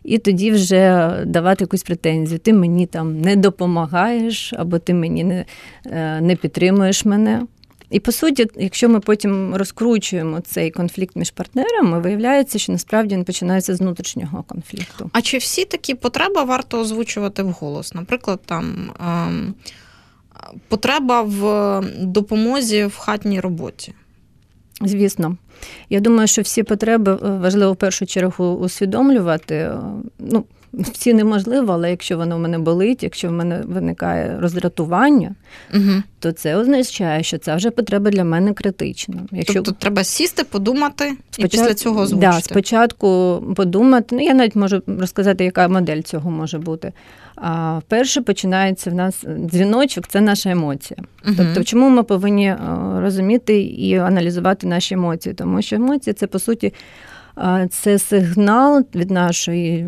І 0.04 0.18
тоді 0.18 0.50
вже 0.50 1.10
давати 1.26 1.64
якусь 1.64 1.82
претензію. 1.82 2.38
Ти 2.38 2.52
мені 2.52 2.86
там 2.86 3.20
не 3.20 3.36
допомагаєш, 3.36 4.52
або 4.56 4.78
ти 4.78 4.94
мені 4.94 5.24
не, 5.24 5.44
е, 5.86 6.20
не 6.20 6.36
підтримуєш 6.36 7.04
мене. 7.04 7.42
І 7.90 8.00
по 8.00 8.12
суті, 8.12 8.46
якщо 8.56 8.88
ми 8.88 9.00
потім 9.00 9.54
розкручуємо 9.54 10.40
цей 10.40 10.70
конфлікт 10.70 11.16
між 11.16 11.30
партнерами, 11.30 12.00
виявляється, 12.00 12.58
що 12.58 12.72
насправді 12.72 13.14
він 13.14 13.24
починається 13.24 13.74
з 13.74 13.80
внутрішнього 13.80 14.42
конфлікту. 14.42 15.10
А 15.12 15.22
чи 15.22 15.38
всі 15.38 15.64
такі 15.64 15.94
потреби 15.94 16.42
варто 16.42 16.80
озвучувати 16.80 17.42
вголос? 17.42 17.94
Наприклад, 17.94 18.40
там 18.46 18.90
ем, 19.00 19.54
потреба 20.68 21.22
в 21.22 21.80
допомозі 22.00 22.84
в 22.84 22.96
хатній 22.96 23.40
роботі? 23.40 23.94
Звісно, 24.80 25.36
я 25.90 26.00
думаю, 26.00 26.28
що 26.28 26.42
всі 26.42 26.62
потреби 26.62 27.12
е, 27.12 27.16
важливо 27.30 27.72
в 27.72 27.76
першу 27.76 28.06
чергу 28.06 28.44
усвідомлювати. 28.44 29.54
Е, 29.54 29.78
ну, 30.18 30.44
всі 30.78 31.14
неможливо, 31.14 31.72
але 31.72 31.90
якщо 31.90 32.16
воно 32.16 32.36
в 32.36 32.38
мене 32.38 32.58
болить, 32.58 33.02
якщо 33.02 33.28
в 33.28 33.32
мене 33.32 33.62
виникає 33.66 34.36
роздратування, 34.40 35.34
угу. 35.74 36.02
то 36.18 36.32
це 36.32 36.56
означає, 36.56 37.22
що 37.22 37.38
це 37.38 37.56
вже 37.56 37.70
потреба 37.70 38.10
для 38.10 38.24
мене 38.24 38.52
критична. 38.52 39.16
Якщо... 39.32 39.54
Тобто 39.54 39.72
треба 39.72 40.04
сісти, 40.04 40.44
подумати 40.44 41.12
Спочат... 41.30 41.54
і 41.54 41.56
після 41.58 41.74
цього 41.74 42.00
озвучити? 42.00 42.32
Да, 42.32 42.40
спочатку 42.40 43.42
подумати. 43.56 44.16
Ну, 44.16 44.22
я 44.22 44.34
навіть 44.34 44.56
можу 44.56 44.82
розказати, 44.86 45.44
яка 45.44 45.68
модель 45.68 46.00
цього 46.00 46.30
може 46.30 46.58
бути. 46.58 46.92
А 47.36 47.80
Перше 47.88 48.20
починається 48.22 48.90
в 48.90 48.94
нас 48.94 49.24
дзвіночок 49.38 50.08
це 50.08 50.20
наша 50.20 50.50
емоція. 50.50 51.00
Угу. 51.26 51.34
Тобто, 51.36 51.64
чому 51.64 51.88
ми 51.88 52.02
повинні 52.02 52.46
е, 52.46 52.58
розуміти 53.00 53.62
і 53.62 53.98
аналізувати 53.98 54.66
наші 54.66 54.94
емоції? 54.94 55.34
Тому 55.34 55.62
що 55.62 55.76
емоції 55.76 56.14
це 56.14 56.26
по 56.26 56.38
суті 56.38 56.72
це 57.70 57.98
сигнал 57.98 58.86
від 58.94 59.10
нашої 59.10 59.86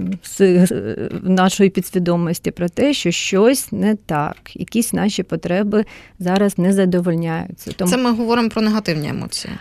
нашої 1.22 1.70
підсвідомості 1.70 2.50
про 2.50 2.68
те, 2.68 2.92
що 2.92 3.10
щось 3.10 3.72
не 3.72 3.94
так, 3.94 4.36
якісь 4.54 4.92
наші 4.92 5.22
потреби 5.22 5.84
зараз 6.18 6.58
не 6.58 6.72
задовольняються. 6.72 7.72
Тому... 7.76 7.90
Це 7.90 7.96
ми 7.96 8.12
говоримо 8.12 8.48
про 8.48 8.62
негативні 8.62 9.08
емоції. 9.08 9.54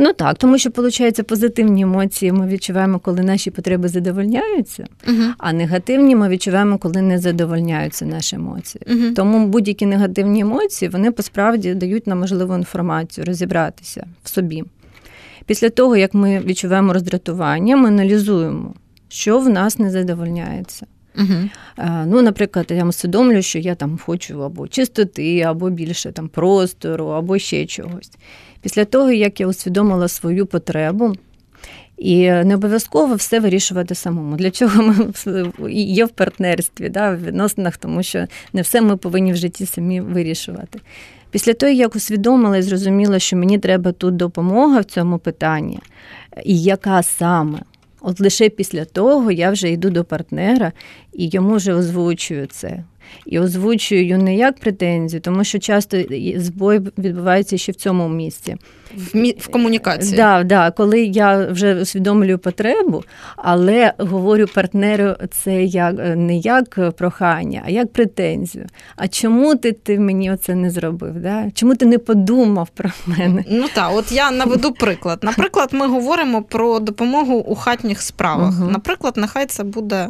Ну 0.00 0.12
так, 0.12 0.38
тому 0.38 0.58
що 0.58 0.70
виходить, 0.76 1.26
позитивні 1.26 1.82
емоції 1.82 2.32
ми 2.32 2.46
відчуваємо, 2.46 2.98
коли 2.98 3.22
наші 3.22 3.50
потреби 3.50 3.88
задовольняються, 3.88 4.86
uh 5.06 5.32
а 5.38 5.52
негативні 5.52 6.16
ми 6.16 6.28
відчуваємо, 6.28 6.78
коли 6.78 7.02
не 7.02 7.18
задовольняються 7.18 8.04
наші 8.04 8.36
емоції. 8.36 8.82
uh 8.86 9.14
Тому 9.14 9.46
будь-які 9.46 9.86
негативні 9.86 10.40
емоції 10.40 10.88
вони 10.88 11.10
посправді 11.10 11.74
дають 11.74 12.06
нам 12.06 12.18
можливу 12.20 12.54
інформацію 12.54 13.24
розібратися 13.24 14.06
в 14.24 14.28
собі. 14.28 14.64
Після 15.48 15.70
того, 15.70 15.96
як 15.96 16.14
ми 16.14 16.40
відчуваємо 16.40 16.92
роздратування, 16.92 17.76
ми 17.76 17.88
аналізуємо, 17.88 18.74
що 19.08 19.38
в 19.38 19.48
нас 19.48 19.78
не 19.78 19.90
задовольняється. 19.90 20.86
Угу. 21.18 21.48
Ну, 22.06 22.22
Наприклад, 22.22 22.66
я 22.70 22.84
усвідомлюю, 22.84 23.42
що 23.42 23.58
я 23.58 23.74
там 23.74 23.98
хочу 24.06 24.44
або 24.44 24.68
чистоти, 24.68 25.40
або 25.40 25.70
більше 25.70 26.12
там 26.12 26.28
простору, 26.28 27.06
або 27.06 27.38
ще 27.38 27.66
чогось. 27.66 28.10
Після 28.60 28.84
того, 28.84 29.10
як 29.10 29.40
я 29.40 29.46
усвідомила 29.46 30.08
свою 30.08 30.46
потребу, 30.46 31.12
і 31.98 32.30
не 32.30 32.54
обов'язково 32.54 33.14
все 33.14 33.40
вирішувати 33.40 33.94
самому. 33.94 34.36
Для 34.36 34.50
чого 34.50 34.82
ми 34.82 35.12
є 35.72 36.04
в 36.04 36.08
партнерстві, 36.08 36.88
да, 36.88 37.10
в 37.10 37.24
відносинах, 37.24 37.76
тому 37.76 38.02
що 38.02 38.26
не 38.52 38.62
все 38.62 38.80
ми 38.80 38.96
повинні 38.96 39.32
в 39.32 39.36
житті 39.36 39.66
самі 39.66 40.00
вирішувати. 40.00 40.80
Після 41.30 41.54
того, 41.54 41.72
як 41.72 41.96
усвідомила 41.96 42.56
і 42.56 42.62
зрозуміла, 42.62 43.18
що 43.18 43.36
мені 43.36 43.58
треба 43.58 43.92
тут 43.92 44.16
допомога 44.16 44.80
в 44.80 44.84
цьому 44.84 45.18
питанні, 45.18 45.78
і 46.44 46.62
яка 46.62 47.02
саме, 47.02 47.58
от 48.00 48.20
лише 48.20 48.48
після 48.48 48.84
того 48.84 49.30
я 49.30 49.50
вже 49.50 49.70
йду 49.70 49.90
до 49.90 50.04
партнера 50.04 50.72
і 51.12 51.28
йому 51.28 51.56
вже 51.56 51.72
озвучую 51.72 52.46
це 52.46 52.84
і 53.26 53.38
озвучую 53.38 54.18
не 54.18 54.36
як 54.36 54.58
претензію, 54.58 55.20
тому 55.20 55.44
що 55.44 55.58
часто 55.58 55.98
збой 56.36 56.80
відбувається 56.98 57.58
ще 57.58 57.72
в 57.72 57.74
цьому 57.74 58.08
місці. 58.08 58.56
В 58.96 59.16
мі... 59.16 59.36
в 59.40 59.48
комунікації. 59.48 60.16
Да, 60.16 60.42
да, 60.42 60.70
коли 60.70 61.04
я 61.04 61.46
вже 61.46 61.74
усвідомлюю 61.74 62.38
потребу, 62.38 63.04
але 63.36 63.92
говорю 63.98 64.46
партнеру 64.54 65.14
це 65.30 65.64
як 65.64 65.94
не 66.16 66.38
як 66.38 66.94
прохання, 66.96 67.62
а 67.66 67.70
як 67.70 67.92
претензію. 67.92 68.66
А 68.96 69.08
чому 69.08 69.56
ти 69.56 69.72
ти 69.72 69.98
мені 69.98 70.32
оце 70.32 70.54
не 70.54 70.70
зробив? 70.70 71.14
Да? 71.14 71.50
Чому 71.54 71.74
ти 71.74 71.86
не 71.86 71.98
подумав 71.98 72.68
про 72.68 72.90
мене? 73.06 73.44
Ну 73.50 73.64
так, 73.74 73.90
от 73.94 74.12
я 74.12 74.30
наведу 74.30 74.72
приклад. 74.72 75.18
Наприклад, 75.22 75.68
ми 75.72 75.86
говоримо 75.86 76.42
про 76.42 76.78
допомогу 76.80 77.34
у 77.34 77.54
хатніх 77.54 78.02
справах. 78.02 78.54
Угу. 78.60 78.70
Наприклад, 78.70 79.14
нехай 79.16 79.46
це 79.46 79.64
буде 79.64 80.08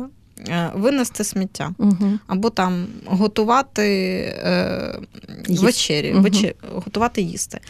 винести 0.74 1.24
сміття, 1.24 1.70
угу. 1.78 2.18
або 2.26 2.50
там 2.50 2.86
готувати 3.06 3.84
е, 4.44 4.98
вечері, 5.48 6.12
угу. 6.12 6.22
вечер, 6.22 6.54
готувати 6.74 7.22
їсти. 7.22 7.60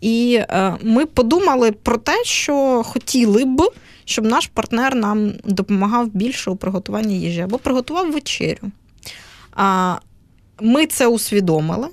І 0.00 0.38
е, 0.40 0.76
ми 0.82 1.06
подумали 1.06 1.72
про 1.72 1.96
те, 1.96 2.24
що 2.24 2.82
хотіли 2.86 3.44
б, 3.44 3.70
щоб 4.04 4.24
наш 4.24 4.46
партнер 4.46 4.94
нам 4.94 5.32
допомагав 5.44 6.08
більше 6.08 6.50
у 6.50 6.56
приготуванні 6.56 7.20
їжі, 7.20 7.40
або 7.40 7.58
приготував 7.58 8.12
вечерю. 8.12 8.70
А 9.52 9.96
ми 10.60 10.86
це 10.86 11.06
усвідомили. 11.06 11.88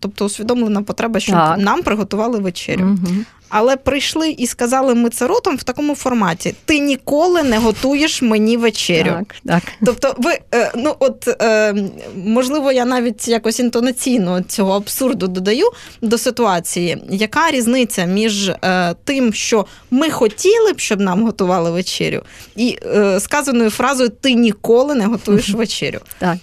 Тобто 0.00 0.24
усвідомлена 0.24 0.82
потреба, 0.82 1.20
щоб 1.20 1.34
так. 1.34 1.58
нам 1.58 1.82
приготували 1.82 2.38
вечерю. 2.38 2.84
Угу 2.84 3.24
але 3.48 3.76
прийшли 3.76 4.30
і 4.30 4.46
сказали 4.46 4.94
ми 4.94 5.10
це 5.10 5.26
ротом 5.26 5.56
в 5.56 5.62
такому 5.62 5.94
форматі: 5.94 6.54
ти 6.64 6.78
ніколи 6.78 7.42
не 7.42 7.58
готуєш 7.58 8.22
мені 8.22 8.56
вечерю. 8.56 9.10
Так, 9.10 9.34
так. 9.46 9.62
Тобто, 9.84 10.14
ви 10.18 10.32
е, 10.54 10.72
ну 10.76 10.94
от 10.98 11.28
е, 11.42 11.74
можливо, 12.16 12.72
я 12.72 12.84
навіть 12.84 13.28
якось 13.28 13.60
інтонаційно 13.60 14.42
цього 14.42 14.72
абсурду 14.72 15.28
додаю 15.28 15.70
до 16.02 16.18
ситуації. 16.18 16.98
Яка 17.10 17.50
різниця 17.50 18.04
між 18.04 18.48
е, 18.48 18.94
тим, 19.04 19.32
що 19.32 19.66
ми 19.90 20.10
хотіли 20.10 20.72
б, 20.72 20.80
щоб 20.80 21.00
нам 21.00 21.22
готували 21.22 21.70
вечерю, 21.70 22.22
і 22.56 22.78
сказаною 23.18 23.70
фразою 23.70 24.08
Ти 24.08 24.34
ніколи 24.34 24.94
не 24.94 25.06
готуєш 25.06 25.50
вечерю? 25.50 25.98
Так. 26.18 26.36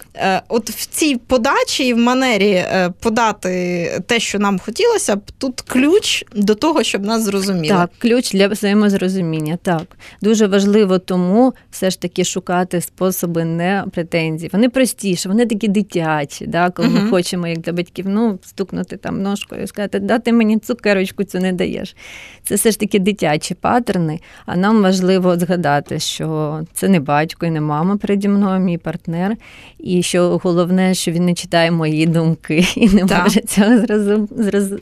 От 0.48 0.70
в 0.70 0.86
цій 0.86 1.16
подачі 1.16 1.84
і 1.84 1.94
в 1.94 1.98
манері 1.98 2.64
подати 3.00 4.02
те, 4.06 4.20
що 4.20 4.38
нам 4.38 4.58
хотілося 4.58 5.16
б, 5.16 5.20
тут 5.38 5.60
ключ 5.60 6.24
до 6.34 6.54
того, 6.54 6.82
що 6.82 6.95
щоб 6.96 7.06
нас 7.06 7.22
зрозуміли. 7.22 7.68
Так, 7.68 7.90
ключ 7.98 8.32
для 8.32 8.48
взаємозрозуміння. 8.48 9.58
Так 9.62 9.96
дуже 10.22 10.46
важливо 10.46 10.98
тому 10.98 11.54
все 11.70 11.90
ж 11.90 12.00
таки 12.00 12.24
шукати 12.24 12.80
способи 12.80 13.44
не 13.44 13.84
претензій. 13.92 14.50
Вони 14.52 14.68
простіші, 14.68 15.28
вони 15.28 15.46
такі 15.46 15.68
дитячі. 15.68 16.46
Да, 16.46 16.70
Коли 16.70 16.88
uh-huh. 16.88 17.02
ми 17.04 17.10
хочемо, 17.10 17.46
як 17.46 17.58
для 17.58 17.72
батьків, 17.72 18.04
ну 18.08 18.38
стукнути 18.42 18.96
там 18.96 19.22
ножкою 19.22 19.62
і 19.62 19.66
сказати, 19.66 19.98
да 19.98 20.18
ти 20.18 20.32
мені 20.32 20.58
цукерочку 20.58 21.24
цю 21.24 21.38
не 21.38 21.52
даєш. 21.52 21.96
Це 22.42 22.54
все 22.54 22.70
ж 22.70 22.80
таки 22.80 22.98
дитячі 22.98 23.54
паттерни. 23.54 24.20
А 24.46 24.56
нам 24.56 24.82
важливо 24.82 25.36
згадати, 25.38 25.98
що 25.98 26.60
це 26.72 26.88
не 26.88 27.00
батько 27.00 27.46
і 27.46 27.50
не 27.50 27.60
мама 27.60 27.96
переді 27.96 28.28
мною, 28.28 28.60
мій 28.60 28.78
партнер. 28.78 29.36
І 29.78 30.02
що 30.02 30.40
головне, 30.42 30.94
що 30.94 31.10
він 31.10 31.24
не 31.24 31.34
читає 31.34 31.70
мої 31.70 32.06
думки 32.06 32.66
і 32.76 32.88
не 32.88 33.04
так. 33.04 33.24
може 33.24 33.40
цього 33.40 33.78
зразу, 33.78 34.28
зразу, 34.36 34.78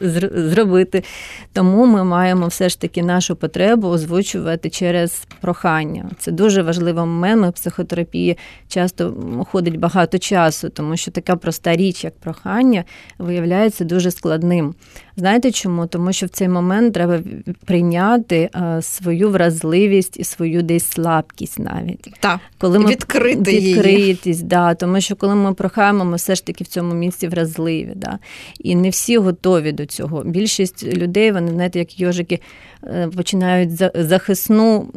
зробити. 0.51 1.03
Тому 1.53 1.87
ми 1.87 2.04
маємо 2.05 2.47
все 2.47 2.69
ж 2.69 2.81
таки 2.81 3.03
нашу 3.03 3.37
потребу 3.37 3.89
озвучувати 3.89 4.71
через 4.71 5.27
прохання. 5.41 6.11
Це 6.19 6.33
дуже 6.33 6.63
важливий 6.63 7.05
момент. 7.05 7.47
В 7.47 7.53
психотерапії 7.53 8.39
часто 8.69 9.15
ходить 9.51 9.79
багато 9.79 10.19
часу, 10.19 10.69
тому 10.69 10.97
що 10.97 11.11
така 11.11 11.37
проста 11.37 11.77
річ, 11.77 12.05
як 12.05 12.19
прохання, 12.19 12.85
виявляється 13.19 13.85
дуже 13.85 14.11
складним. 14.11 14.75
Знаєте 15.17 15.51
чому? 15.51 15.87
Тому 15.87 16.13
що 16.13 16.27
в 16.27 16.29
цей 16.29 16.49
момент 16.49 16.95
треба 16.95 17.21
прийняти 17.65 18.51
е, 18.55 18.83
свою 18.83 19.31
вразливість 19.31 20.17
і 20.21 20.25
свою 20.25 20.63
десь 20.63 20.87
слабкість 20.91 21.59
навіть. 21.59 22.11
Так, 22.21 22.41
коли 22.59 22.79
ми 22.79 22.91
відкрити 22.91 23.61
відкритість, 23.61 24.27
її. 24.27 24.49
да, 24.49 24.75
тому 24.75 25.01
що 25.01 25.17
коли 25.17 25.35
ми 25.35 25.55
прохаємо, 25.55 26.05
ми 26.05 26.17
все 26.17 26.35
ж 26.35 26.47
таки 26.47 26.65
в 26.65 26.67
цьому 26.67 26.95
місці 26.95 27.29
вразливі. 27.29 27.93
Да. 27.95 28.19
І 28.59 28.75
не 28.75 28.91
всі 28.91 29.19
готові 29.19 29.73
до 29.73 29.87
цього. 29.87 30.23
Більшість 30.25 30.87
людей, 30.87 31.33
вони 31.33 31.53
знаєте, 31.53 31.79
як 31.79 32.01
йожики. 32.01 32.41
Е, 32.87 33.09
починають 33.17 33.71
захисну, 33.95 34.89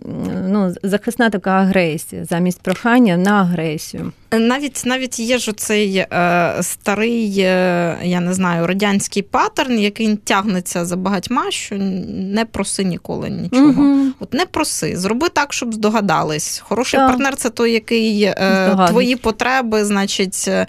ну, 0.47 0.73
захисна 0.83 1.29
така 1.29 1.51
агресія 1.51 2.25
замість 2.25 2.61
прохання 2.61 3.17
на 3.17 3.31
агресію. 3.31 4.11
Навіть 4.31 4.81
навіть 4.85 5.19
є 5.19 5.37
ж 5.37 5.51
оцей 5.51 5.95
е, 5.97 6.57
старий, 6.61 7.39
е, 7.39 7.97
я 8.03 8.19
не 8.19 8.33
знаю, 8.33 8.67
радянський 8.67 9.23
паттерн, 9.23 9.79
який 9.79 10.15
тягнеться 10.15 10.85
за 10.85 10.95
багатьма, 10.95 11.51
що 11.51 11.75
не 11.77 12.45
проси 12.45 12.83
ніколи 12.83 13.29
нічого. 13.29 13.83
Угу. 13.83 14.05
От 14.19 14.33
не 14.33 14.45
проси, 14.45 14.97
зроби 14.97 15.29
так, 15.29 15.53
щоб 15.53 15.73
здогадались. 15.73 16.63
Хороший 16.67 16.99
так. 16.99 17.09
партнер 17.09 17.35
це 17.35 17.49
той, 17.49 17.71
який 17.71 18.23
е, 18.23 18.87
твої 18.89 19.15
потреби, 19.15 19.85
значить, 19.85 20.45
е, 20.47 20.67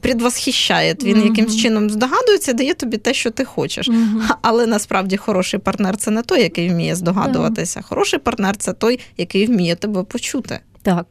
предвосхищає. 0.00 0.96
Він 1.02 1.18
угу. 1.18 1.26
якимсь 1.26 1.56
чином 1.56 1.90
здогадується, 1.90 2.52
дає 2.52 2.74
тобі 2.74 2.96
те, 2.96 3.14
що 3.14 3.30
ти 3.30 3.44
хочеш. 3.44 3.88
Угу. 3.88 4.22
Але 4.42 4.66
насправді 4.66 5.16
хороший 5.16 5.60
партнер 5.60 5.96
це 5.96 6.10
не 6.10 6.22
той, 6.22 6.42
який 6.42 6.68
вміє 6.68 6.94
здогадуватися. 6.94 7.82
Хороший 7.82 8.18
партнер 8.18 8.56
це 8.56 8.72
той, 8.72 9.00
який 9.16 9.46
вміє 9.46 9.76
тебе 9.76 10.02
почути. 10.02 10.60
Так. 10.82 11.06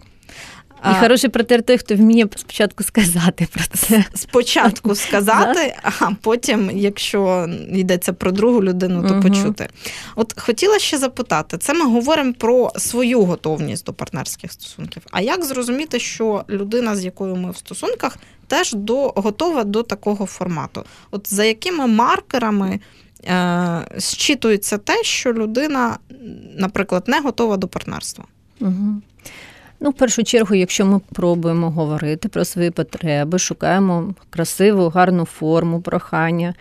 І 0.86 0.94
хороший 1.00 1.30
партнер 1.30 1.63
той, 1.63 1.78
хто 1.78 1.96
вміє 1.96 2.28
спочатку 2.36 2.84
сказати 2.84 3.48
про 3.54 3.63
це. 3.74 4.06
Спочатку 4.15 4.96
сказати, 5.06 5.76
а 5.84 6.12
потім, 6.22 6.72
якщо 6.74 7.50
йдеться 7.72 8.13
про 8.13 8.32
другу 8.32 8.63
людину, 8.63 9.08
то 9.08 9.13
угу. 9.13 9.24
почути. 9.24 9.70
От 10.15 10.39
хотіла 10.39 10.80
ще 10.80 10.98
запитати: 10.98 11.58
це 11.58 11.74
ми 11.74 11.86
говоримо 11.86 12.34
про 12.34 12.72
свою 12.78 13.22
готовність 13.22 13.86
до 13.86 13.94
партнерських 13.94 14.52
стосунків. 14.52 15.04
А 15.12 15.22
як 15.22 15.46
зрозуміти, 15.46 16.00
що 16.00 16.44
людина, 16.50 16.96
з 16.96 17.06
якою 17.06 17.36
ми 17.36 17.52
в 17.52 17.58
стосунках, 17.58 18.18
теж 18.48 18.74
до, 18.74 19.13
готова 19.15 19.63
до 19.63 19.84
такого 19.84 20.26
формату? 20.26 20.84
От 21.12 21.34
за 21.34 21.44
якими 21.44 21.88
маркерами? 21.88 22.80
Е, 23.26 23.88
зчитується 23.98 24.78
те, 24.78 25.04
що 25.04 25.34
людина, 25.34 25.98
наприклад, 26.58 27.04
не 27.08 27.20
готова 27.20 27.58
до 27.58 27.68
партнерства. 27.68 28.26
Угу. 28.62 29.02
Ну, 29.80 29.89
в 29.89 29.94
першу 29.94 30.24
чергу, 30.24 30.56
якщо 30.56 30.86
ми 30.86 31.02
пробуємо 31.13 31.70
говорити 31.70 32.30
про 32.30 32.46
свої 32.46 32.72
потреби, 32.72 33.39
шукаємо 33.39 34.13
красиву, 34.30 34.89
гарну 34.89 35.26
форму 35.26 35.82
прохання, 35.82 36.54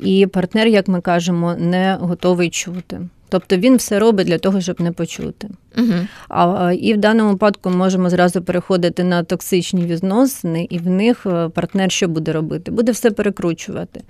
і 0.00 0.26
партнер, 0.26 0.66
як 0.66 0.88
ми 0.88 1.00
кажемо, 1.00 1.54
не 1.58 1.96
готовий 2.00 2.50
чути. 2.50 3.00
Тобто 3.28 3.56
він 3.56 3.76
все 3.76 3.98
робить 3.98 4.26
для 4.26 4.38
того, 4.38 4.60
щоб 4.60 4.80
не 4.80 4.92
почути. 4.92 5.48
Угу. 5.78 5.94
А, 6.28 6.72
І 6.72 6.94
в 6.94 6.96
даному 6.96 7.30
випадку 7.30 7.70
можемо 7.70 8.10
зразу 8.10 8.42
переходити 8.42 9.04
на 9.04 9.22
токсичні 9.22 9.86
відносини, 9.86 10.66
і 10.70 10.78
в 10.78 10.86
них 10.86 11.26
е, 11.26 11.48
партнер 11.48 11.90
що 11.90 12.08
буде 12.08 12.32
робити? 12.32 12.70
Буде 12.70 12.92
все 12.92 13.10
перекручувати 13.10 14.00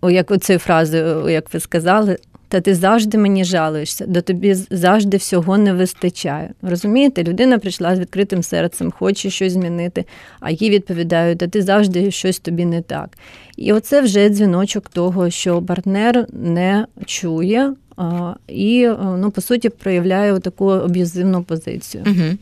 О, 0.00 0.10
як 0.10 0.30
оцею 0.30 0.58
фразою, 0.58 1.28
як 1.28 1.54
ви 1.54 1.60
сказали, 1.60 2.18
та 2.48 2.60
ти 2.60 2.74
завжди 2.74 3.18
мені 3.18 3.44
жалуєшся, 3.44 4.06
до 4.06 4.22
тобі 4.22 4.54
завжди 4.54 5.16
всього 5.16 5.58
не 5.58 5.72
вистачає. 5.72 6.50
Розумієте, 6.62 7.24
людина 7.24 7.58
прийшла 7.58 7.96
з 7.96 8.00
відкритим 8.00 8.42
серцем, 8.42 8.92
хоче 8.98 9.30
щось 9.30 9.52
змінити, 9.52 10.04
а 10.40 10.50
їй 10.50 10.70
відповідають, 10.70 11.38
та 11.38 11.48
ти 11.48 11.62
завжди 11.62 12.10
щось 12.10 12.38
тобі 12.38 12.64
не 12.64 12.82
так. 12.82 13.18
І 13.56 13.72
оце 13.72 14.00
вже 14.00 14.28
дзвіночок 14.28 14.88
того, 14.88 15.30
що 15.30 15.62
партнер 15.62 16.26
не 16.32 16.86
чує 17.04 17.74
а, 17.96 18.34
і, 18.48 18.88
ну, 18.98 19.30
по 19.30 19.40
суті, 19.40 19.68
проявляє 19.68 20.38
таку 20.38 20.66
аб'юзивну 20.70 21.42
позицію. 21.42 22.04
Угу. 22.06 22.38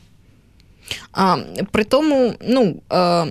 А, 1.12 1.36
При 1.70 1.84
тому, 1.84 2.32
ну. 2.48 2.76
А 2.88 3.26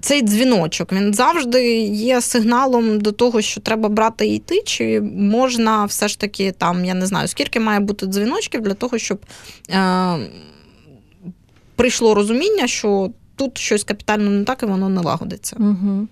цей 0.00 0.22
дзвіночок 0.22 0.92
він 0.92 1.14
завжди 1.14 1.80
є 1.82 2.20
сигналом 2.20 3.00
до 3.00 3.12
того, 3.12 3.40
що 3.40 3.60
треба 3.60 3.88
брати 3.88 4.26
і 4.26 4.34
йти, 4.34 4.62
чи 4.64 5.00
можна 5.14 5.84
все 5.84 6.08
ж 6.08 6.18
таки 6.20 6.52
там, 6.52 6.84
я 6.84 6.94
не 6.94 7.06
знаю, 7.06 7.28
скільки 7.28 7.60
має 7.60 7.80
бути 7.80 8.06
дзвіночків 8.06 8.60
для 8.60 8.74
того, 8.74 8.98
щоб 8.98 9.18
е, 9.70 10.16
прийшло 11.76 12.14
розуміння, 12.14 12.66
що 12.66 13.10
тут 13.36 13.58
щось 13.58 13.84
капітально 13.84 14.30
не 14.30 14.44
так 14.44 14.62
і 14.62 14.66
воно 14.66 14.88
не 14.88 15.00
лагодиться. 15.00 15.56
Угу. 15.58 16.06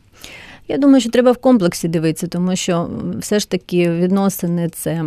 Я 0.69 0.79
думаю, 0.79 1.01
що 1.01 1.11
треба 1.11 1.33
в 1.33 1.37
комплексі 1.37 1.89
дивитися, 1.89 2.27
тому 2.27 2.57
що 2.57 2.91
все 3.19 3.41
ж 3.41 3.51
таки 3.51 3.91
відносини 3.91 4.69
це 4.69 5.05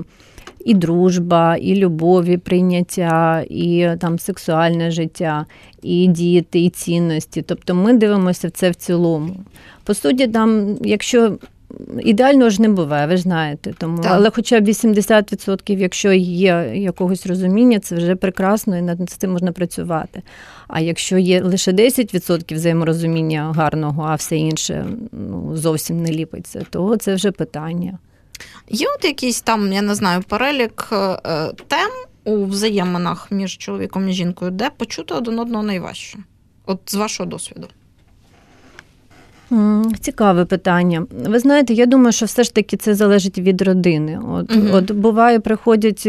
і 0.65 0.73
дружба, 0.73 1.57
і 1.57 1.75
любов, 1.75 2.25
і 2.25 2.37
прийняття, 2.37 3.45
і 3.49 3.89
там 3.99 4.19
сексуальне 4.19 4.91
життя, 4.91 5.45
і 5.81 6.07
діти, 6.07 6.59
і 6.59 6.69
цінності. 6.69 7.41
Тобто 7.41 7.75
ми 7.75 7.93
дивимося 7.93 8.49
це 8.49 8.69
в 8.69 8.75
цілому. 8.75 9.35
По 9.83 9.93
суті, 9.93 10.27
там, 10.27 10.77
якщо 10.81 11.37
ідеального 12.03 12.49
ж 12.49 12.61
не 12.61 12.69
буває, 12.69 13.07
ви 13.07 13.17
ж 13.17 13.23
знаєте. 13.23 13.73
Тому, 13.77 14.01
Але 14.05 14.29
хоча 14.29 14.59
б 14.59 14.67
80%, 14.67 15.77
якщо 15.77 16.13
є 16.13 16.71
якогось 16.75 17.25
розуміння, 17.25 17.79
це 17.79 17.95
вже 17.95 18.15
прекрасно 18.15 18.77
і 18.77 18.81
над 18.81 19.09
цим 19.09 19.31
можна 19.31 19.51
працювати. 19.51 20.21
А 20.67 20.79
якщо 20.79 21.17
є 21.17 21.41
лише 21.41 21.71
10% 21.71 22.55
взаєморозуміння 22.55 23.53
гарного, 23.55 24.05
а 24.09 24.15
все 24.15 24.37
інше 24.37 24.85
ну, 25.11 25.57
зовсім 25.57 26.03
не 26.03 26.11
ліпиться, 26.11 26.65
то 26.69 26.97
це 26.97 27.15
вже 27.15 27.31
питання. 27.31 27.97
Є 28.69 28.87
от 28.97 29.05
якийсь 29.05 29.41
там, 29.41 29.73
я 29.73 29.81
не 29.81 29.95
знаю, 29.95 30.23
перелік 30.27 30.89
е, 30.91 31.17
тем 31.67 31.89
у 32.23 32.45
взаєминах 32.45 33.31
між 33.31 33.57
чоловіком 33.57 34.09
і 34.09 34.13
жінкою, 34.13 34.51
де 34.51 34.69
почути 34.69 35.13
один 35.13 35.39
одного 35.39 35.63
найважче? 35.63 36.17
От 36.65 36.79
з 36.85 36.95
вашого 36.95 37.29
досвіду. 37.29 37.67
Цікаве 39.99 40.45
питання. 40.45 41.05
Ви 41.11 41.39
знаєте, 41.39 41.73
я 41.73 41.85
думаю, 41.85 42.11
що 42.11 42.25
все 42.25 42.43
ж 42.43 42.53
таки 42.53 42.77
це 42.77 42.95
залежить 42.95 43.37
від 43.37 43.61
родини. 43.61 44.19
От, 44.29 44.55
угу. 44.55 44.67
от 44.71 44.91
буває, 44.91 45.39
приходять 45.39 46.03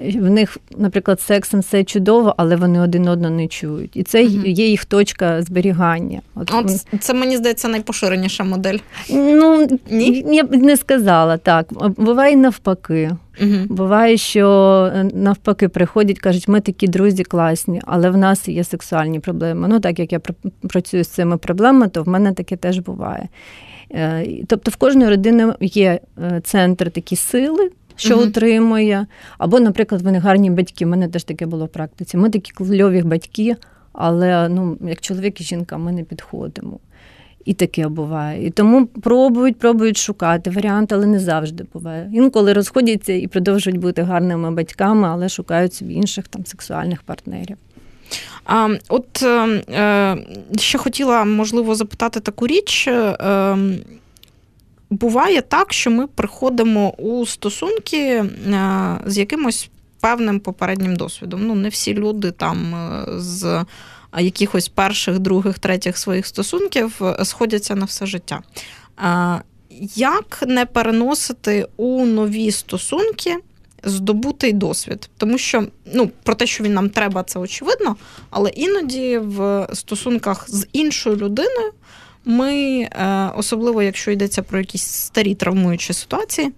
в 0.00 0.30
них, 0.30 0.58
наприклад, 0.76 1.20
сексом 1.20 1.60
все 1.60 1.84
чудово, 1.84 2.34
але 2.36 2.56
вони 2.56 2.80
один 2.80 3.08
одного 3.08 3.34
не 3.34 3.46
чують. 3.46 3.96
І 3.96 4.02
це 4.02 4.24
угу. 4.24 4.42
є 4.44 4.68
їх 4.68 4.84
точка 4.84 5.42
зберігання. 5.42 6.20
От, 6.34 6.54
От 6.54 6.70
Це 7.00 7.14
мені 7.14 7.36
здається 7.36 7.68
найпоширеніша 7.68 8.44
модель. 8.44 8.78
Ну 9.10 9.68
Ні? 9.90 10.24
я 10.30 10.44
б 10.44 10.56
не 10.56 10.76
сказала 10.76 11.36
так. 11.36 11.66
Буває 11.96 12.36
навпаки. 12.36 13.10
Угу. 13.42 13.56
Буває, 13.68 14.16
що 14.16 14.48
е, 14.94 15.04
навпаки 15.14 15.68
приходять, 15.68 16.18
кажуть, 16.18 16.48
ми 16.48 16.60
такі 16.60 16.88
друзі 16.88 17.24
класні, 17.24 17.80
але 17.86 18.10
в 18.10 18.16
нас 18.16 18.48
є 18.48 18.64
сексуальні 18.64 19.20
проблеми. 19.20 19.68
Ну, 19.68 19.80
так 19.80 19.98
як 19.98 20.12
я 20.12 20.20
працюю 20.68 21.04
з 21.04 21.08
цими 21.08 21.36
проблемами, 21.36 21.88
то 21.88 22.02
в 22.02 22.08
мене 22.08 22.32
таке 22.32 22.56
теж 22.56 22.78
буває. 22.78 23.28
Е, 23.92 24.26
тобто 24.46 24.70
в 24.70 24.76
кожної 24.76 25.10
родини 25.10 25.54
є 25.60 26.00
е, 26.22 26.40
центр 26.44 26.90
такі 26.90 27.16
сили, 27.16 27.70
що 28.00 28.16
угу. 28.16 28.24
утримує. 28.24 29.06
Або, 29.38 29.60
наприклад, 29.60 30.02
вони 30.02 30.18
гарні 30.18 30.50
батьки. 30.50 30.86
У 30.86 30.88
мене 30.88 31.08
теж 31.08 31.24
таке 31.24 31.46
було 31.46 31.64
в 31.64 31.68
практиці. 31.68 32.16
Ми 32.16 32.30
такі 32.30 32.52
кльові 32.52 33.02
батьки, 33.02 33.56
але 33.92 34.48
ну, 34.48 34.78
як 34.80 35.00
чоловік 35.00 35.40
і 35.40 35.44
жінка 35.44 35.78
ми 35.78 35.92
не 35.92 36.02
підходимо. 36.02 36.78
І 37.44 37.54
таке 37.54 37.88
буває. 37.88 38.46
І 38.46 38.50
тому 38.50 38.86
пробують, 38.86 39.58
пробують 39.58 39.96
шукати 39.96 40.50
варіанти, 40.50 40.94
але 40.94 41.06
не 41.06 41.18
завжди 41.18 41.64
буває. 41.72 42.10
Інколи 42.12 42.52
розходяться 42.52 43.12
і 43.12 43.26
продовжують 43.26 43.80
бути 43.80 44.02
гарними 44.02 44.50
батьками, 44.50 45.08
але 45.08 45.28
шукають 45.28 45.74
собі 45.74 45.94
інших 45.94 46.28
там 46.28 46.46
сексуальних 46.46 47.02
партнерів. 47.02 47.56
А, 48.44 48.68
От 48.88 49.22
е, 49.22 50.16
ще 50.58 50.78
хотіла 50.78 51.24
можливо 51.24 51.74
запитати 51.74 52.20
таку 52.20 52.46
річ. 52.46 52.88
Е, 52.88 53.56
буває 54.90 55.42
так, 55.42 55.72
що 55.72 55.90
ми 55.90 56.06
приходимо 56.06 56.90
у 56.90 57.26
стосунки 57.26 57.98
е, 57.98 58.26
з 59.06 59.18
якимось 59.18 59.70
певним 60.00 60.40
попереднім 60.40 60.96
досвідом. 60.96 61.46
Ну, 61.46 61.54
не 61.54 61.68
всі 61.68 61.94
люди 61.94 62.30
там 62.30 62.74
е, 62.74 63.04
з 63.20 63.64
якихось 64.18 64.68
перших, 64.68 65.18
других, 65.18 65.58
третіх 65.58 65.98
своїх 65.98 66.26
стосунків 66.26 67.00
е, 67.02 67.24
сходяться 67.24 67.74
на 67.74 67.84
все 67.84 68.06
життя. 68.06 68.42
Як 69.94 70.44
не 70.46 70.66
переносити 70.66 71.66
у 71.76 72.06
нові 72.06 72.52
стосунки 72.52 73.36
здобутий 73.84 74.52
досвід? 74.52 75.10
Тому 75.16 75.38
що 75.38 75.66
ну, 75.94 76.10
про 76.22 76.34
те, 76.34 76.46
що 76.46 76.64
він 76.64 76.74
нам 76.74 76.90
треба, 76.90 77.22
це 77.22 77.38
очевидно, 77.38 77.96
але 78.30 78.50
іноді 78.50 79.18
в 79.18 79.68
стосунках 79.72 80.50
з 80.50 80.66
іншою 80.72 81.16
людиною 81.16 81.72
ми, 82.24 82.54
е, 82.80 83.30
особливо 83.36 83.82
якщо 83.82 84.10
йдеться 84.10 84.42
про 84.42 84.58
якісь 84.58 84.86
старі 84.86 85.34
травмуючі 85.34 85.92
ситуації, 85.92 86.52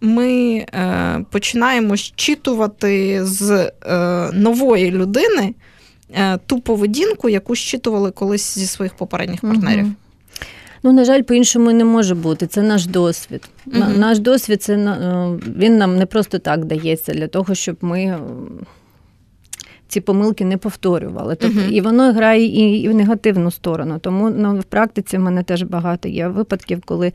ми 0.00 0.54
е, 0.74 1.24
починаємо 1.30 1.96
щитувати 1.96 3.24
з 3.24 3.72
е, 3.86 4.30
нової 4.32 4.90
людини 4.90 5.54
ту 6.46 6.60
поведінку, 6.60 7.28
яку 7.28 7.54
щитували 7.54 8.10
колись 8.10 8.58
зі 8.58 8.66
своїх 8.66 8.94
попередніх 8.94 9.40
партнерів. 9.40 9.84
Угу. 9.84 9.94
Ну, 10.82 10.92
на 10.92 11.04
жаль, 11.04 11.22
по-іншому 11.22 11.72
не 11.72 11.84
може 11.84 12.14
бути. 12.14 12.46
Це 12.46 12.62
наш 12.62 12.86
досвід. 12.86 13.48
uh 13.66 13.98
Наш 13.98 14.18
досвід 14.18 14.62
це 14.62 14.76
він 15.56 15.78
нам 15.78 15.96
не 15.96 16.06
просто 16.06 16.38
так 16.38 16.64
дається 16.64 17.12
для 17.12 17.26
того, 17.26 17.54
щоб 17.54 17.76
ми 17.80 18.18
ці 19.92 20.00
помилки 20.00 20.44
не 20.44 20.56
повторювали. 20.56 21.34
Тобто, 21.34 21.58
uh-huh. 21.58 21.70
І 21.70 21.80
воно 21.80 22.12
грає 22.12 22.44
і, 22.44 22.82
і 22.82 22.88
в 22.88 22.94
негативну 22.94 23.50
сторону. 23.50 23.98
Тому 23.98 24.30
ну, 24.30 24.58
в 24.58 24.64
практиці 24.64 25.16
в 25.18 25.20
мене 25.20 25.42
теж 25.42 25.62
багато 25.62 26.08
є 26.08 26.28
випадків, 26.28 26.82
коли 26.84 27.12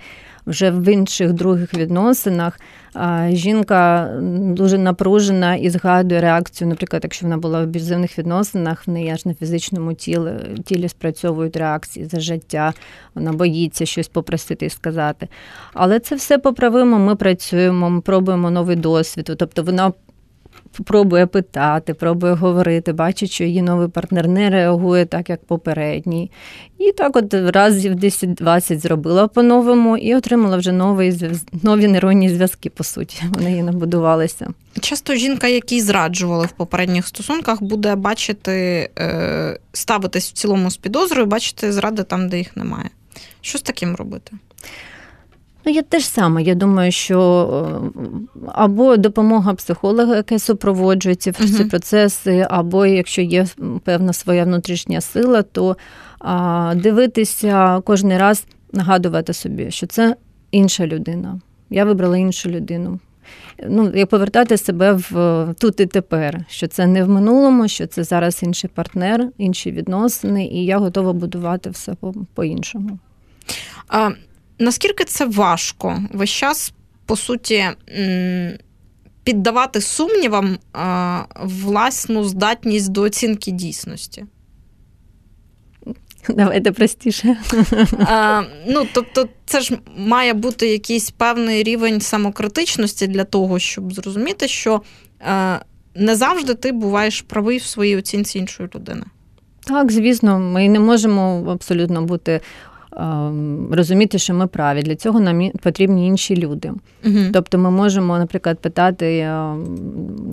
вже 0.47 0.71
в 0.71 0.93
інших 0.93 1.33
других 1.33 1.73
відносинах 1.73 2.59
а, 2.93 3.29
жінка 3.31 4.11
дуже 4.31 4.77
напружена 4.77 5.55
і 5.55 5.69
згадує 5.69 6.21
реакцію. 6.21 6.67
Наприклад, 6.67 7.03
якщо 7.03 7.25
вона 7.25 7.37
була 7.37 7.59
в 7.59 7.63
аб'юзивних 7.63 8.19
відносинах, 8.19 8.87
в 8.87 8.91
неї 8.91 9.09
аж 9.09 9.25
на 9.25 9.33
фізичному 9.33 9.93
тілі, 9.93 10.31
тілі 10.65 10.89
спрацьовують 10.89 11.57
реакції 11.57 12.05
за 12.05 12.19
життя, 12.19 12.73
вона 13.15 13.33
боїться 13.33 13.85
щось 13.85 14.07
попросити 14.07 14.65
і 14.65 14.69
сказати. 14.69 15.27
Але 15.73 15.99
це 15.99 16.15
все 16.15 16.37
поправимо. 16.37 16.99
Ми 16.99 17.15
працюємо, 17.15 17.89
ми 17.89 18.01
пробуємо 18.01 18.51
новий 18.51 18.75
досвід. 18.75 19.31
Тобто 19.37 19.63
вона 19.63 19.91
пробує 20.83 21.25
питати, 21.25 21.93
пробує 21.93 22.33
говорити, 22.33 22.93
бачить, 22.93 23.31
що 23.31 23.43
її 23.43 23.61
новий 23.61 23.87
партнер 23.87 24.27
не 24.27 24.49
реагує 24.49 25.05
так, 25.05 25.29
як 25.29 25.45
попередній. 25.45 26.31
І 26.79 26.91
так 26.91 27.15
от 27.15 27.33
разів 27.33 27.93
10-20 27.93 28.79
зробила 28.79 29.27
по-новому 29.27 29.97
і 29.97 30.15
отримала 30.15 30.57
вже 30.57 30.71
новий, 30.71 31.13
нові 31.63 31.87
нейронні 31.87 32.29
зв'язки, 32.29 32.69
по 32.69 32.83
суті. 32.83 33.23
Вони 33.33 33.49
її 33.49 33.63
набудувалися. 33.63 34.47
Часто 34.79 35.15
жінка, 35.15 35.47
які 35.47 35.81
зраджували 35.81 36.45
в 36.45 36.51
попередніх 36.51 37.07
стосунках, 37.07 37.63
буде 37.63 37.95
бачити, 37.95 38.89
е, 38.99 39.59
ставитись 39.73 40.29
в 40.29 40.33
цілому 40.33 40.71
з 40.71 40.77
підозрою, 40.77 41.25
бачити 41.25 41.71
зради 41.71 42.03
там, 42.03 42.29
де 42.29 42.37
їх 42.37 42.57
немає. 42.57 42.89
Що 43.41 43.57
з 43.57 43.61
таким 43.61 43.95
робити? 43.95 44.31
Ну, 45.67 45.73
я 45.73 45.81
теж 45.81 46.05
саме. 46.05 46.43
Я 46.43 46.55
думаю, 46.55 46.91
що 46.91 47.19
е, 47.95 48.01
або 48.53 48.97
допомога 48.97 49.53
психолога, 49.53 50.15
яка 50.15 50.39
супроводжує 50.39 51.15
ці 51.15 51.31
всі 51.31 51.63
uh 51.63 51.69
процеси, 51.69 52.47
або 52.49 52.85
якщо 52.85 53.21
є 53.21 53.45
певна 53.83 54.13
своя 54.13 54.43
внутрішня 54.43 55.01
сила, 55.01 55.41
то 55.41 55.77
а, 56.19 56.73
дивитися 56.75 57.81
кожен 57.85 58.17
раз, 58.17 58.45
нагадувати 58.71 59.33
собі, 59.33 59.71
що 59.71 59.87
це 59.87 60.15
інша 60.51 60.87
людина. 60.87 61.39
Я 61.69 61.85
вибрала 61.85 62.17
іншу 62.17 62.49
людину. 62.49 62.99
Ну, 63.69 63.91
як 63.95 64.09
повертати 64.09 64.57
себе 64.57 64.93
в 64.93 65.47
тут 65.59 65.79
і 65.79 65.85
тепер, 65.85 66.45
що 66.49 66.67
це 66.67 66.87
не 66.87 67.03
в 67.03 67.09
минулому, 67.09 67.67
що 67.67 67.87
це 67.87 68.03
зараз 68.03 68.43
інший 68.43 68.69
партнер, 68.73 69.27
інші 69.37 69.71
відносини, 69.71 70.47
і 70.47 70.65
я 70.65 70.77
готова 70.77 71.13
будувати 71.13 71.69
все 71.69 71.95
по-іншому. 72.33 72.99
А, 73.87 74.09
Наскільки 74.59 75.03
це 75.03 75.25
важко 75.25 76.03
весь 76.13 76.29
час, 76.29 76.73
по 77.05 77.15
суті, 77.15 77.65
піддавати 79.23 79.81
сумнівам 79.81 80.57
власну 81.43 82.23
здатність 82.23 82.91
до 82.91 83.01
оцінки 83.01 83.51
дійсності? 83.51 84.25
Давайте 86.29 86.71
простіше. 86.71 87.37
А, 87.99 88.43
Ну, 88.67 88.87
тобто, 88.93 89.29
це 89.45 89.61
ж 89.61 89.77
має 89.97 90.33
бути 90.33 90.67
якийсь 90.67 91.11
певний 91.11 91.63
рівень 91.63 92.01
самокритичності 92.01 93.07
для 93.07 93.23
того, 93.23 93.59
щоб 93.59 93.93
зрозуміти, 93.93 94.47
що 94.47 94.81
а, 95.19 95.59
не 95.95 96.15
завжди 96.15 96.53
ти 96.53 96.71
буваєш 96.71 97.21
правий 97.21 97.57
в 97.57 97.63
своїй 97.63 97.97
оцінці 97.97 98.39
іншої 98.39 98.69
людини. 98.75 99.03
Так, 99.63 99.91
звісно, 99.91 100.39
ми 100.39 100.69
не 100.69 100.79
можемо 100.79 101.45
абсолютно 101.51 102.01
бути 102.01 102.41
розуміти, 103.71 104.17
що 104.17 104.33
ми 104.33 104.47
праві. 104.47 104.81
Для 104.81 104.95
цього 104.95 105.19
нам 105.19 105.49
потрібні 105.49 106.07
інші 106.07 106.35
люди. 106.37 106.71
Угу. 107.05 107.19
Тобто 107.33 107.57
ми 107.57 107.71
можемо, 107.71 108.17
наприклад, 108.17 108.59
питати 108.59 109.19
ем, 109.19 109.77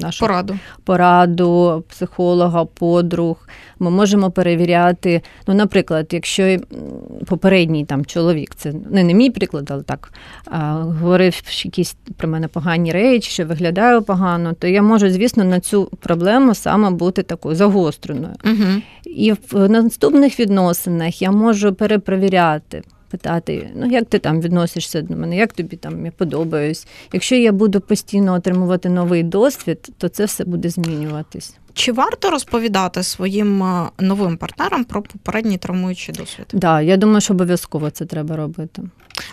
нашу 0.00 0.26
пораду 0.26 0.58
пораду 0.84 1.84
психолога, 1.88 2.64
подруг. 2.64 3.48
Ми 3.84 3.90
можемо 3.90 4.30
перевіряти. 4.30 5.22
Ну, 5.46 5.54
наприклад, 5.54 6.06
якщо 6.12 6.58
попередній 7.26 7.84
там 7.84 8.04
чоловік, 8.04 8.54
це 8.54 8.72
не, 8.90 9.04
не 9.04 9.14
мій 9.14 9.30
приклад, 9.30 9.70
але 9.70 9.82
так 9.82 10.12
говорив 11.00 11.34
якісь 11.64 11.96
про 12.16 12.28
мене 12.28 12.48
погані 12.48 12.92
речі, 12.92 13.30
що 13.30 13.46
виглядаю 13.46 14.02
погано, 14.02 14.52
то 14.52 14.66
я 14.66 14.82
можу, 14.82 15.10
звісно, 15.10 15.44
на 15.44 15.60
цю 15.60 15.84
проблему 16.00 16.54
саме 16.54 16.90
бути 16.90 17.22
такою 17.22 17.56
загостреною. 17.56 18.34
Угу. 18.44 18.82
І 19.04 19.32
в 19.32 19.68
наступних 19.68 20.40
відносинах 20.40 21.22
я 21.22 21.30
можу 21.30 21.74
перепровіряти. 21.74 22.82
Питати, 23.10 23.70
ну 23.76 23.86
як 23.90 24.04
ти 24.04 24.18
там 24.18 24.40
відносишся 24.40 25.02
до 25.02 25.16
мене, 25.16 25.36
як 25.36 25.52
тобі 25.52 25.76
там 25.76 26.06
я 26.06 26.12
подобаюсь. 26.12 26.86
Якщо 27.12 27.34
я 27.34 27.52
буду 27.52 27.80
постійно 27.80 28.34
отримувати 28.34 28.88
новий 28.88 29.22
досвід, 29.22 29.88
то 29.98 30.08
це 30.08 30.24
все 30.24 30.44
буде 30.44 30.70
змінюватись. 30.70 31.56
Чи 31.74 31.92
варто 31.92 32.30
розповідати 32.30 33.02
своїм 33.02 33.62
е, 33.62 33.90
новим 33.98 34.36
партнерам 34.36 34.84
про 34.84 35.02
попередній 35.02 35.58
травмуючий 35.58 36.14
досвід? 36.14 36.46
Так, 36.46 36.60
да, 36.60 36.80
я 36.80 36.96
думаю, 36.96 37.20
що 37.20 37.34
обов'язково 37.34 37.90
це 37.90 38.04
треба 38.04 38.36
робити. 38.36 38.82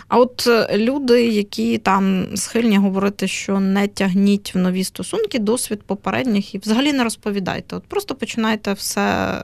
А 0.08 0.18
от 0.18 0.46
е, 0.46 0.78
люди, 0.78 1.26
які 1.26 1.78
там 1.78 2.26
схильні 2.34 2.78
говорити, 2.78 3.28
що 3.28 3.60
не 3.60 3.88
тягніть 3.88 4.54
в 4.54 4.58
нові 4.58 4.84
стосунки, 4.84 5.38
досвід 5.38 5.82
попередніх 5.82 6.54
і 6.54 6.58
взагалі 6.58 6.92
не 6.92 7.04
розповідайте. 7.04 7.76
От 7.76 7.84
просто 7.84 8.14
починайте 8.14 8.72
все 8.72 9.02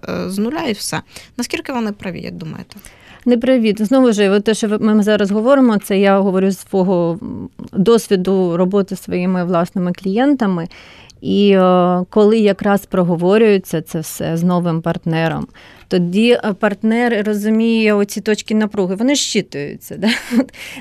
е, 0.08 0.30
з 0.30 0.38
нуля 0.38 0.62
і 0.62 0.72
все. 0.72 1.02
Наскільки 1.36 1.72
вони 1.72 1.92
праві, 1.92 2.20
як 2.20 2.34
думаєте? 2.34 2.76
Не 3.26 3.38
привіт, 3.38 3.86
Знову 3.86 4.12
ж, 4.12 4.40
те, 4.40 4.54
що 4.54 4.78
ми 4.80 5.02
зараз 5.02 5.30
говоримо, 5.30 5.78
це 5.78 5.98
я 5.98 6.20
говорю 6.20 6.50
з 6.50 6.58
свого 6.58 7.18
досвіду 7.72 8.56
роботи 8.56 8.96
своїми 8.96 9.44
власними 9.44 9.92
клієнтами. 9.92 10.68
І 11.20 11.50
е, 11.50 12.04
коли 12.10 12.38
якраз 12.38 12.86
проговорюється 12.86 13.82
це 13.82 14.00
все 14.00 14.36
з 14.36 14.42
новим 14.42 14.82
партнером, 14.82 15.46
тоді 15.88 16.30
е, 16.30 16.52
партнер 16.52 17.26
розуміє 17.26 17.94
оці 17.94 18.20
точки 18.20 18.54
напруги, 18.54 18.94
вони 18.94 19.14
щитуються. 19.14 19.96
Да? 19.98 20.08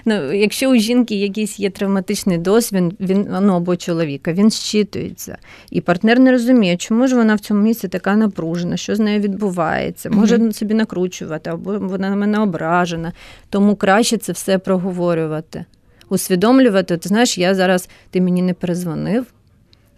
Ну, 0.06 0.34
Якщо 0.34 0.70
у 0.70 0.76
жінки 0.76 1.16
якийсь 1.16 1.60
є 1.60 1.70
травматичний 1.70 2.38
досвід, 2.38 2.84
він 3.00 3.28
ну, 3.42 3.54
або 3.54 3.76
чоловіка, 3.76 4.34
він 4.34 4.52
щитується. 4.52 5.38
І 5.72 5.82
партнер 5.82 6.20
не 6.20 6.32
розуміє, 6.32 6.78
чому 6.78 7.08
ж 7.08 7.16
вона 7.16 7.36
в 7.36 7.40
цьому 7.40 7.62
місці 7.62 7.88
така 7.88 8.16
напружена, 8.16 8.78
що 8.78 8.96
з 8.96 9.00
нею 9.00 9.20
відбувається, 9.20 10.10
може 10.10 10.38
mm-hmm. 10.38 10.54
собі 10.54 10.74
накручувати, 10.74 11.50
або 11.50 11.80
вона 11.80 12.10
на 12.10 12.16
мене 12.16 12.40
ображена. 12.40 13.14
Тому 13.50 13.76
краще 13.76 14.18
це 14.18 14.32
все 14.32 14.58
проговорювати. 14.58 15.66
Усвідомлювати, 16.10 16.98
ти 16.98 17.10
знаєш, 17.10 17.38
я 17.38 17.56
зараз 17.56 17.90
ти 18.12 18.22
мені 18.22 18.42
не 18.42 18.54
перезвонив. 18.54 19.26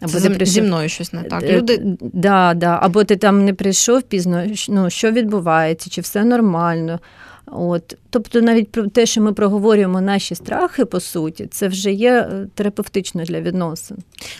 Або 0.01 0.11
Це 0.11 0.21
ти 0.21 0.29
прийшов... 0.29 0.53
зі 0.53 0.61
мною 0.61 0.89
щось 0.89 1.13
не 1.13 1.23
так. 1.23 1.43
Е, 1.43 1.57
Люди... 1.57 1.81
Да, 2.01 2.53
да. 2.53 2.79
Або 2.81 3.03
ти 3.03 3.15
там 3.15 3.45
не 3.45 3.53
прийшов 3.53 4.01
пізно, 4.01 4.43
ну, 4.69 4.89
що 4.89 5.11
відбувається, 5.11 5.89
чи 5.89 6.01
все 6.01 6.23
нормально. 6.23 6.99
От. 7.45 7.97
Тобто, 8.09 8.41
навіть 8.41 8.71
про 8.71 8.87
те, 8.87 9.05
що 9.05 9.21
ми 9.21 9.33
проговорюємо 9.33 10.01
наші 10.01 10.35
страхи, 10.35 10.85
по 10.85 10.99
суті, 10.99 11.47
це 11.51 11.67
вже 11.67 11.91
є 11.91 12.11
е, 12.11 12.47
терапевтично 12.53 13.23
для 13.23 13.41
відносин. 13.41 13.97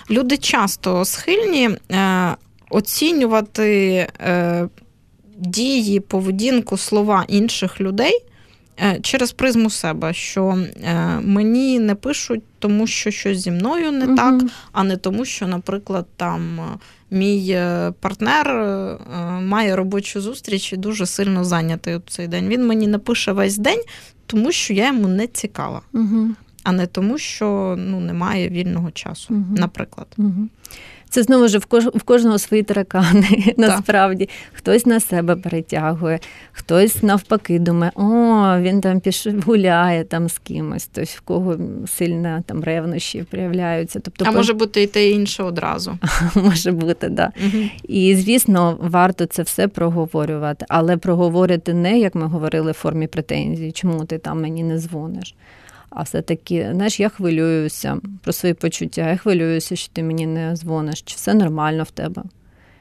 Люди 0.10 0.38
часто 0.38 1.06
схильні 1.06 1.69
е, 1.91 2.36
оцінювати 2.69 4.08
е, 4.19 4.67
дії, 5.38 6.00
поведінку, 6.00 6.78
слова 6.78 7.26
інших 7.28 7.82
людей 7.82 8.26
через 9.02 9.32
призму 9.32 9.70
себе, 9.70 10.13
що 10.13 10.65
е, 10.84 11.20
мені 11.22 11.80
не 11.80 11.96
пишуть, 11.96 12.44
тому 12.60 12.88
що 12.88 13.12
щось 13.12 13.38
зі 13.38 13.52
мною 13.52 13.92
не 13.92 14.06
угу. 14.06 14.15
так, 14.15 14.42
а 14.72 14.84
не 14.84 14.98
тому, 14.98 15.26
що, 15.26 15.48
наприклад, 15.48 16.06
там 16.15 16.60
е, 16.60 16.63
мій 17.12 17.60
партнер 18.00 18.48
має 19.42 19.76
робочу 19.76 20.22
зустріч 20.22 20.74
і 20.74 20.78
дуже 20.78 21.06
сильно 21.06 21.44
зайнятий 21.44 21.96
у 21.96 22.02
цей 22.08 22.28
день. 22.28 22.48
Він 22.48 22.68
мені 22.68 22.88
не 22.88 22.98
пише 22.98 23.32
весь 23.32 23.58
день, 23.58 23.82
тому 24.26 24.52
що 24.52 24.74
я 24.74 24.88
йому 24.88 25.08
не 25.08 25.28
цікава. 25.28 25.82
Угу. 25.94 26.28
А 26.63 26.72
не 26.72 26.88
тому, 26.88 27.18
що 27.18 27.76
ну 27.78 28.00
немає 28.00 28.50
вільного 28.50 28.92
часу, 28.92 29.34
угу. 29.34 29.56
наприклад. 29.58 30.08
Угу. 30.18 30.48
Це 31.10 31.24
знову 31.24 31.48
ж 31.48 31.58
в 31.93 32.04
кожного 32.04 32.38
свої 32.39 32.63
таракани. 32.63 33.54
Насправді 33.58 34.30
хтось 34.54 34.86
на 34.86 35.00
себе 35.00 35.36
перетягує, 35.36 36.19
хтось 36.52 37.04
навпаки 37.04 37.60
думає, 37.60 37.91
о, 37.95 38.60
він 38.60 38.82
там 38.82 39.00
пішов 39.00 39.41
гуляє 39.41 40.04
там 40.04 40.30
з 40.30 40.38
кимось, 40.38 40.89
хтось 40.91 41.10
в 41.10 41.22
кого 41.22 41.58
сильно 41.88 42.43
там 42.45 42.63
ревнощі 42.63 43.24
проявляються. 43.24 44.00
Тобто, 44.00 44.26
а 44.28 44.32
може 44.32 44.54
бути 44.54 44.82
і 44.82 44.88
те 44.88 45.10
і 45.10 45.13
інше 45.13 45.43
одразу. 45.43 45.98
Може 46.36 46.71
бути, 46.71 47.10
да. 47.10 47.31
Угу. 47.46 47.63
І 47.83 48.15
звісно, 48.15 48.77
варто 48.81 49.25
це 49.25 49.44
все 49.44 49.67
проговорювати, 49.67 50.65
але 50.69 50.98
проговорити 50.98 51.73
не 51.73 52.00
як 52.00 52.15
ми 52.15 52.25
говорили 52.25 52.71
в 52.71 52.75
формі 52.75 53.08
претензій, 53.08 53.71
чому 53.71 54.06
ти 54.06 54.17
там 54.17 54.42
мені 54.42 54.63
не 54.63 54.77
дзвониш 54.77 55.36
А 55.90 56.04
все-таки, 56.04 56.69
знаєш, 56.73 57.00
я 57.00 57.10
хвилююся 57.10 57.98
про 58.23 58.33
свої 58.33 58.54
почуття, 58.54 59.10
я 59.10 59.17
хвилююся, 59.17 59.75
що 59.75 59.94
ти 59.94 60.04
мені 60.04 60.25
не 60.25 60.56
дзвониш, 60.56 61.02
чи 61.02 61.15
все 61.15 61.33
нормально 61.33 61.83
в 61.83 61.92
тебе 61.92 62.23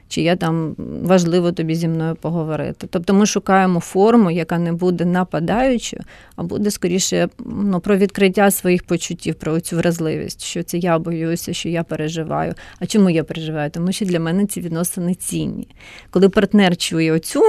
чи 0.09 0.21
є 0.21 0.35
там 0.35 0.75
важливо 1.03 1.51
тобі 1.51 1.75
зі 1.75 1.87
мною 1.87 2.15
поговорити. 2.15 2.87
Тобто 2.89 3.13
ми 3.13 3.25
шукаємо 3.25 3.79
форму, 3.79 4.31
яка 4.31 4.57
не 4.59 4.73
буде 4.73 5.05
нападаючою, 5.05 6.03
а 6.35 6.43
буде 6.43 6.71
скоріше 6.71 7.29
ну, 7.45 7.79
про 7.79 7.97
відкриття 7.97 8.51
своїх 8.51 8.83
почуттів, 8.83 9.35
про 9.35 9.59
цю 9.59 9.77
вразливість, 9.77 10.43
що 10.43 10.63
це 10.63 10.77
я 10.77 10.99
боюся, 10.99 11.53
що 11.53 11.69
я 11.69 11.83
переживаю. 11.83 12.53
А 12.79 12.85
чому 12.85 13.09
я 13.09 13.23
переживаю? 13.23 13.69
Тому 13.69 13.91
що 13.91 14.05
для 14.05 14.19
мене 14.19 14.45
ці 14.45 14.61
відносини 14.61 15.15
цінні. 15.15 15.67
Коли 16.09 16.29
партнер 16.29 16.77
чує 16.77 17.11
оцю 17.11 17.41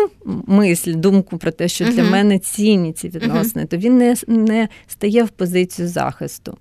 мисль, 0.47 0.93
думку 0.93 1.39
про 1.39 1.51
те, 1.51 1.69
що 1.69 1.85
для 1.85 2.03
uh-huh. 2.03 2.11
мене 2.11 2.39
цінні 2.39 2.93
ці 2.93 3.09
відносини, 3.09 3.65
uh-huh. 3.65 3.69
то 3.69 3.77
він 3.77 3.99
не, 3.99 4.17
не 4.27 4.69
стає 4.87 5.25
в 5.25 5.29
позицію 5.29 5.89
захисту. 5.89 6.57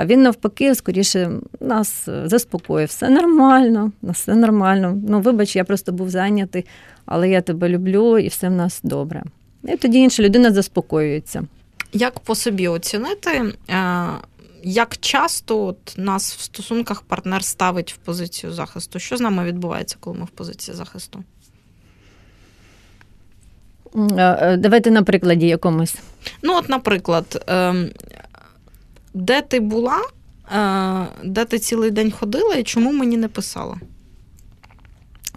А 0.00 0.06
він 0.06 0.22
навпаки, 0.22 0.74
скоріше, 0.74 1.30
нас 1.60 2.08
заспокоїв. 2.24 2.88
Все 2.88 3.08
нормально, 3.08 3.92
все 4.02 4.34
нормально. 4.34 4.98
Ну, 5.08 5.20
вибач, 5.20 5.56
я 5.56 5.64
просто 5.64 5.92
був 5.92 6.10
зайнятий, 6.10 6.66
але 7.06 7.28
я 7.28 7.40
тебе 7.40 7.68
люблю 7.68 8.18
і 8.18 8.28
все 8.28 8.48
в 8.48 8.52
нас 8.52 8.80
добре. 8.82 9.22
І 9.64 9.76
тоді 9.76 9.98
інша 9.98 10.22
людина 10.22 10.52
заспокоюється. 10.52 11.42
Як 11.92 12.20
по 12.20 12.34
собі 12.34 12.68
оцінити, 12.68 13.30
е, 13.70 14.06
як 14.62 14.96
часто 15.00 15.64
от 15.66 15.94
нас 15.96 16.34
в 16.34 16.40
стосунках 16.40 17.02
партнер 17.02 17.44
ставить 17.44 17.92
в 17.92 17.96
позицію 17.96 18.52
захисту? 18.52 18.98
Що 18.98 19.16
з 19.16 19.20
нами 19.20 19.44
відбувається, 19.44 19.96
коли 20.00 20.18
ми 20.18 20.24
в 20.24 20.30
позиції 20.30 20.76
захисту? 20.76 21.24
Е, 23.94 24.38
е, 24.40 24.56
давайте 24.56 24.90
на 24.90 25.02
прикладі 25.02 25.46
якомусь. 25.46 25.94
Ну, 26.42 26.56
от, 26.56 26.68
наприклад, 26.68 27.44
ем, 27.46 27.90
де 29.14 29.42
ти 29.42 29.60
була, 29.60 29.98
е, 30.56 31.06
де 31.24 31.44
ти 31.44 31.58
цілий 31.58 31.90
день 31.90 32.10
ходила 32.10 32.54
і 32.54 32.62
чому 32.62 32.92
мені 32.92 33.16
не 33.16 33.28
писала? 33.28 33.76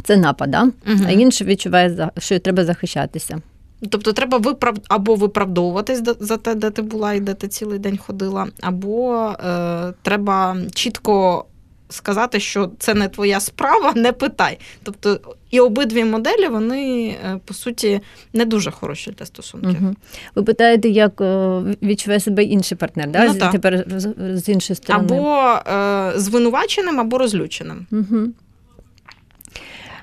Це 0.03 0.17
напад, 0.17 0.51
да? 0.51 0.63
Угу. 0.63 1.03
а 1.07 1.11
інший 1.11 1.47
відчуває, 1.47 2.09
що 2.17 2.39
треба 2.39 2.65
захищатися. 2.65 3.41
Тобто 3.89 4.13
треба 4.13 4.37
виправ... 4.37 4.77
або 4.89 5.15
виправдовуватись 5.15 6.01
за 6.19 6.37
те, 6.37 6.55
де 6.55 6.69
ти 6.69 6.81
була 6.81 7.13
і 7.13 7.19
де 7.19 7.33
ти 7.33 7.47
цілий 7.47 7.79
день 7.79 7.97
ходила, 7.97 8.47
або 8.61 9.27
е, 9.45 9.93
треба 10.01 10.57
чітко 10.73 11.45
сказати, 11.93 12.39
що 12.39 12.71
це 12.79 12.93
не 12.93 13.07
твоя 13.07 13.39
справа, 13.39 13.93
не 13.95 14.11
питай. 14.11 14.59
Тобто 14.83 15.19
і 15.51 15.59
обидві 15.59 16.03
моделі, 16.03 16.47
вони 16.47 17.07
е, 17.07 17.39
по 17.45 17.53
суті 17.53 18.01
не 18.33 18.45
дуже 18.45 18.71
хороші 18.71 19.11
для 19.17 19.25
стосунків. 19.25 19.77
Угу. 19.81 19.95
Ви 20.35 20.43
питаєте, 20.43 20.89
як 20.89 21.21
е, 21.21 21.61
відчуває 21.81 22.19
себе 22.19 22.43
інший 22.43 22.77
партнер, 22.77 23.09
да? 23.09 23.33
Ну, 23.33 23.51
тепер 23.51 23.85
з 24.33 24.49
іншої 24.49 24.77
сторони? 24.77 25.05
Або 25.05 25.59
е, 25.71 26.19
звинуваченим, 26.19 26.99
або 26.99 27.17
розлюченим. 27.17 27.87
Угу. 27.91 28.27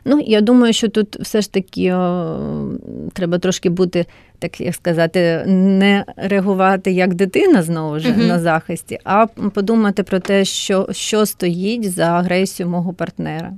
Ну, 0.04 0.20
я 0.26 0.40
думаю, 0.40 0.72
що 0.72 0.88
тут 0.88 1.16
все 1.16 1.40
ж 1.40 1.52
таки 1.52 1.94
о, 1.94 2.72
треба 3.12 3.38
трошки 3.38 3.70
бути, 3.70 4.06
так 4.38 4.60
як 4.60 4.74
сказати, 4.74 5.44
не 5.46 6.04
реагувати 6.16 6.92
як 6.92 7.14
дитина 7.14 7.62
знову 7.62 7.98
ж 7.98 8.08
uh-huh. 8.08 8.26
на 8.28 8.38
захисті, 8.38 8.98
а 9.04 9.26
подумати 9.26 10.02
про 10.02 10.20
те, 10.20 10.44
що, 10.44 10.88
що 10.90 11.26
стоїть 11.26 11.92
за 11.92 12.04
агресією 12.04 12.70
мого 12.70 12.92
партнера. 12.92 13.52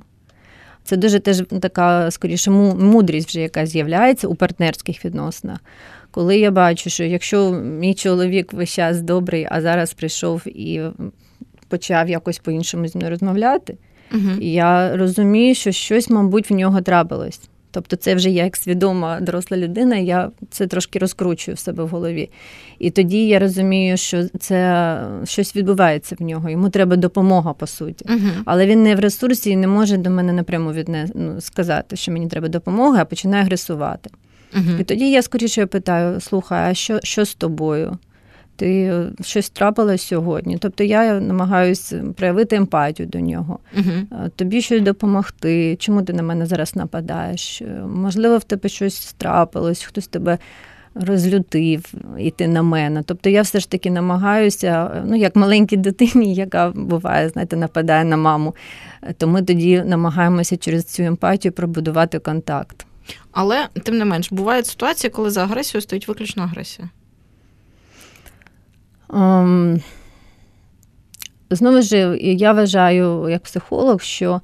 Це 0.85 0.97
дуже 0.97 1.21
теж 1.21 1.43
така, 1.61 2.11
скоріше, 2.11 2.51
мудрість 2.51 3.29
вже 3.29 3.41
яка 3.41 3.67
з'являється 3.67 4.29
у 4.29 4.35
партнерських 4.35 5.05
відносинах. 5.05 5.59
Коли 6.11 6.39
я 6.39 6.51
бачу, 6.51 6.91
що 6.91 7.05
якщо 7.05 7.51
мій 7.53 7.95
чоловік 7.95 8.53
весь 8.53 8.71
час 8.71 9.03
добрий, 9.03 9.47
а 9.51 9.61
зараз 9.61 9.95
прийшов 9.95 10.43
і 10.47 10.83
почав 11.69 12.09
якось 12.09 12.39
по-іншому 12.39 12.87
зі 12.87 12.99
мною 12.99 13.11
розмовляти, 13.11 13.77
угу. 14.15 14.31
я 14.41 14.97
розумію, 14.97 15.55
що 15.55 15.73
щось, 15.73 16.11
мабуть, 16.11 16.51
в 16.51 16.55
нього 16.55 16.81
трапилось. 16.81 17.41
Тобто, 17.73 17.97
це 17.97 18.15
вже 18.15 18.31
я 18.31 18.45
як 18.45 18.57
свідома 18.57 19.21
доросла 19.21 19.57
людина, 19.57 19.97
я 19.97 20.31
це 20.51 20.67
трошки 20.67 20.99
розкручую 20.99 21.55
в 21.55 21.59
себе 21.59 21.85
в 21.85 21.89
голові. 21.89 22.31
І 22.79 22.91
тоді 22.91 23.27
я 23.27 23.39
розумію, 23.39 23.97
що 23.97 24.29
це 24.29 24.99
щось 25.25 25.57
відбувається 25.57 26.17
в 26.19 26.23
нього. 26.23 26.51
Йому 26.51 26.71
треба 26.71 26.97
допомога, 26.97 27.53
по 27.53 27.67
суті. 27.67 28.05
Uh-huh. 28.05 28.43
Але 28.45 28.67
він 28.67 28.83
не 28.83 28.95
в 28.95 29.01
ресурсі 29.01 29.51
і 29.51 29.57
не 29.57 29.67
може 29.67 29.97
до 29.97 30.11
мене 30.11 30.33
напряму 30.33 30.73
відне... 30.73 31.09
ну, 31.15 31.41
сказати, 31.41 31.97
що 31.97 32.13
мені 32.13 32.29
треба 32.29 32.49
допомога, 32.49 33.03
а 33.03 33.05
починає 33.05 33.43
агресувати. 33.43 34.11
Uh-huh. 34.57 34.81
І 34.81 34.85
тоді 34.85 35.11
я 35.11 35.23
скоріше 35.23 35.67
питаю: 35.67 36.21
слухай, 36.21 36.71
а 36.71 36.75
що, 36.75 37.01
що 37.03 37.25
з 37.25 37.35
тобою? 37.35 37.99
Ти 38.57 38.93
щось 39.21 39.51
трапилось 39.51 40.03
сьогодні. 40.03 40.59
Тобто 40.59 40.85
я 40.85 41.21
намагаюся 41.21 42.05
проявити 42.17 42.57
емпатію 42.57 43.07
до 43.07 43.21
нього, 43.21 43.59
uh-huh. 43.79 44.31
тобі 44.31 44.63
щось 44.63 44.83
допомогти. 44.83 45.77
Чому 45.77 46.03
ти 46.03 46.13
на 46.13 46.23
мене 46.23 46.47
зараз 46.47 46.77
нападаєш? 46.77 47.63
Можливо, 47.87 48.39
в 48.39 48.45
тебе 48.45 48.69
щось 48.69 49.13
трапилось, 49.19 49.83
хтось 49.83 50.07
тебе 50.07 50.39
розлютив 50.95 51.95
і 52.19 52.31
ти 52.31 52.49
на 52.49 52.63
мене. 52.63 53.03
Тобто 53.03 53.31
я 53.31 53.43
все 53.43 53.61
ж 53.61 53.71
таки 53.71 53.91
намагаюся, 53.91 55.03
ну 55.07 55.17
як 55.17 55.37
маленькій 55.37 55.77
дитині, 55.77 56.35
яка 56.35 56.71
буває, 56.71 57.29
знаєте, 57.29 57.57
нападає 57.57 58.05
на 58.05 58.17
маму, 58.17 58.55
то 59.19 59.29
ми 59.29 59.43
тоді 59.43 59.83
намагаємося 59.87 60.57
через 60.57 60.85
цю 60.85 61.03
емпатію 61.03 61.53
пробудувати 61.53 62.19
контакт. 62.19 62.87
Але 63.33 63.69
тим 63.83 63.99
не 63.99 64.05
менш, 64.05 64.33
бувають 64.33 64.67
ситуації, 64.67 65.11
коли 65.11 65.31
за 65.31 65.43
агресією 65.43 65.83
стоїть 65.83 66.09
виключно 66.09 66.43
агресія. 66.43 66.89
Um, 69.13 69.83
знову 71.51 71.83
ж 71.83 72.19
я 72.21 72.53
вважаю 72.53 73.29
як 73.29 73.43
психолог, 73.43 74.01
що 74.01 74.41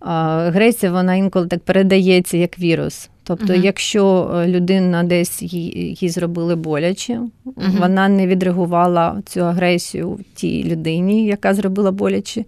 агресія 0.00 0.92
вона 0.92 1.14
інколи 1.14 1.46
так 1.46 1.60
передається 1.60 2.36
як 2.36 2.58
вірус. 2.58 3.08
Тобто, 3.24 3.52
uh-huh. 3.52 3.64
якщо 3.64 4.30
е, 4.34 4.48
людина 4.48 5.02
десь 5.02 5.42
їй, 5.42 5.96
їй 6.00 6.08
зробили 6.08 6.56
боляче, 6.56 7.20
uh-huh. 7.46 7.80
вона 7.80 8.08
не 8.08 8.26
відреагувала 8.26 9.22
цю 9.26 9.40
агресію 9.40 10.18
тій 10.34 10.64
людині, 10.64 11.26
яка 11.26 11.54
зробила 11.54 11.90
боляче, 11.90 12.44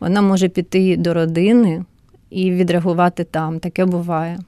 вона 0.00 0.22
може 0.22 0.48
піти 0.48 0.96
до 0.96 1.14
родини 1.14 1.84
і 2.30 2.50
відреагувати 2.50 3.24
там. 3.24 3.60
Таке 3.60 3.84
буває. 3.84 4.38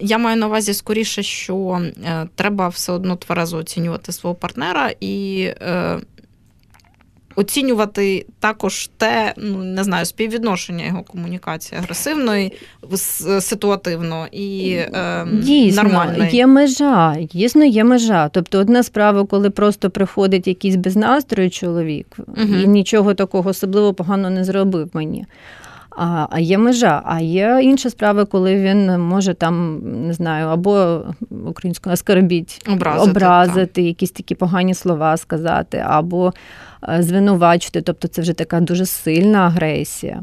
Я 0.00 0.18
маю 0.18 0.36
на 0.36 0.46
увазі 0.46 0.74
скоріше, 0.74 1.22
що 1.22 1.80
е, 2.04 2.28
треба 2.34 2.68
все 2.68 2.92
одно 2.92 3.16
тверезо 3.16 3.56
оцінювати 3.56 4.12
свого 4.12 4.34
партнера 4.34 4.90
і 5.00 5.42
е, 5.60 6.00
оцінювати 7.36 8.26
також 8.40 8.90
те, 8.96 9.34
ну 9.36 9.64
не 9.64 9.84
знаю, 9.84 10.06
співвідношення 10.06 10.86
його 10.86 11.02
комунікації 11.02 11.80
агресивної, 11.80 12.52
ситуативно 13.40 14.26
і 14.32 14.72
е, 14.72 15.26
Дійсно, 15.32 15.82
нормальної. 15.82 16.36
Є 16.36 16.46
межа, 16.46 17.16
дійсно 17.32 17.64
є 17.64 17.84
межа. 17.84 18.28
Тобто, 18.28 18.58
одна 18.58 18.82
справа, 18.82 19.24
коли 19.24 19.50
просто 19.50 19.90
приходить 19.90 20.46
якийсь 20.46 20.76
без 20.76 20.96
настрою 20.96 21.50
чоловік 21.50 22.16
угу. 22.18 22.54
і 22.64 22.66
нічого 22.66 23.14
такого 23.14 23.50
особливо 23.50 23.94
погано 23.94 24.30
не 24.30 24.44
зробив 24.44 24.90
мені. 24.92 25.26
А 25.96 26.26
а 26.30 26.40
є 26.40 26.58
межа, 26.58 27.02
а 27.04 27.20
є 27.20 27.60
інша 27.62 27.90
справа, 27.90 28.24
коли 28.24 28.56
він 28.56 29.00
може 29.00 29.34
там 29.34 29.80
не 30.06 30.12
знаю, 30.12 30.48
або 30.48 31.02
українською 31.46 31.92
оскорбіть, 31.92 32.68
образити, 32.68 33.10
образити 33.10 33.82
якісь 33.82 34.10
такі 34.10 34.34
погані 34.34 34.74
слова 34.74 35.16
сказати, 35.16 35.84
або 35.86 36.32
е, 36.88 37.02
звинувачити. 37.02 37.82
Тобто 37.82 38.08
це 38.08 38.22
вже 38.22 38.32
така 38.32 38.60
дуже 38.60 38.86
сильна 38.86 39.38
агресія 39.38 40.22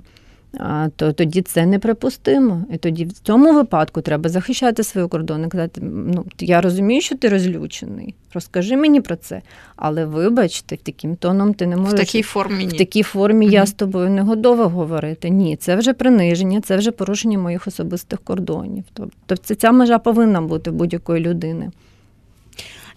то 0.95 1.13
тоді 1.13 1.41
це 1.41 1.65
неприпустимо. 1.65 2.63
І 2.73 2.77
тоді 2.77 3.05
в 3.05 3.11
цьому 3.11 3.53
випадку 3.53 4.01
треба 4.01 4.29
захищати 4.29 4.83
свої 4.83 5.07
кордони, 5.07 5.47
казати, 5.47 5.81
ну 5.83 6.25
я 6.39 6.61
розумію, 6.61 7.01
що 7.01 7.17
ти 7.17 7.29
розлючений. 7.29 8.15
Розкажи 8.33 8.77
мені 8.77 9.01
про 9.01 9.15
це. 9.15 9.41
Але 9.75 10.05
вибачте, 10.05 10.77
таким 10.77 11.15
тоном 11.15 11.53
ти 11.53 11.67
не 11.67 11.77
можеш. 11.77 11.93
В 11.93 11.97
такій 11.97 12.21
формі 12.21 12.65
ні. 12.65 12.67
В 12.67 12.77
такій 12.77 13.03
формі 13.03 13.45
угу. 13.45 13.53
я 13.53 13.65
з 13.65 13.71
тобою 13.71 14.09
не 14.09 14.21
готова 14.21 14.65
говорити. 14.65 15.29
Ні, 15.29 15.55
це 15.55 15.75
вже 15.75 15.93
приниження, 15.93 16.61
це 16.61 16.77
вже 16.77 16.91
порушення 16.91 17.37
моїх 17.37 17.67
особистих 17.67 18.19
кордонів. 18.19 18.83
Тобто 19.25 19.55
ця 19.55 19.71
межа 19.71 19.99
повинна 19.99 20.41
бути 20.41 20.71
будь-якої 20.71 21.23
людини. 21.23 21.71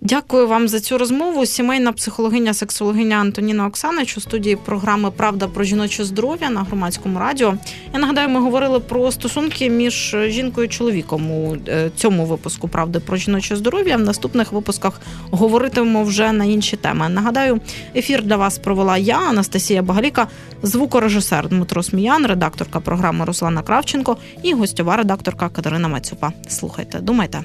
Дякую 0.04 0.48
вам 0.48 0.68
за 0.68 0.80
цю 0.80 0.98
розмову. 0.98 1.46
Сімейна 1.46 1.92
психологиня, 1.92 2.54
сексологиня 2.54 3.16
Антоніна 3.16 3.66
Оксанич 3.66 4.16
у 4.16 4.20
студії 4.20 4.56
програми 4.56 5.10
Правда 5.10 5.48
про 5.48 5.64
жіноче 5.64 6.04
здоров'я 6.04 6.50
на 6.50 6.62
громадському 6.62 7.18
радіо. 7.18 7.54
Я 7.94 8.00
нагадаю, 8.00 8.28
ми 8.28 8.40
говорили 8.40 8.80
про 8.80 9.12
стосунки 9.12 9.70
між 9.70 10.16
жінкою 10.26 10.66
і 10.66 10.70
чоловіком 10.70 11.30
у 11.30 11.56
е, 11.68 11.90
цьому 11.96 12.24
випуску 12.24 12.68
Правди 12.68 13.00
про 13.00 13.16
жіноче 13.16 13.56
здоров'я. 13.56 13.96
В 13.96 14.00
наступних 14.00 14.52
випусках 14.52 15.00
говоритимемо 15.30 16.04
вже 16.04 16.32
на 16.32 16.44
інші 16.44 16.76
теми. 16.76 17.08
Нагадаю, 17.08 17.60
ефір 17.96 18.22
для 18.22 18.36
вас 18.36 18.58
провела 18.58 18.98
я, 18.98 19.18
Анастасія 19.18 19.82
Багаліка, 19.82 20.28
звукорежисер 20.62 21.48
Дмитро 21.48 21.82
Сміян, 21.82 22.26
редакторка 22.26 22.80
програми 22.80 23.24
Руслана 23.24 23.62
Кравченко 23.62 24.16
і 24.42 24.54
гостьова 24.54 24.96
редакторка 24.96 25.48
Катерина 25.48 25.88
Мацюпа. 25.88 26.32
Слухайте, 26.48 26.98
думайте. 26.98 27.44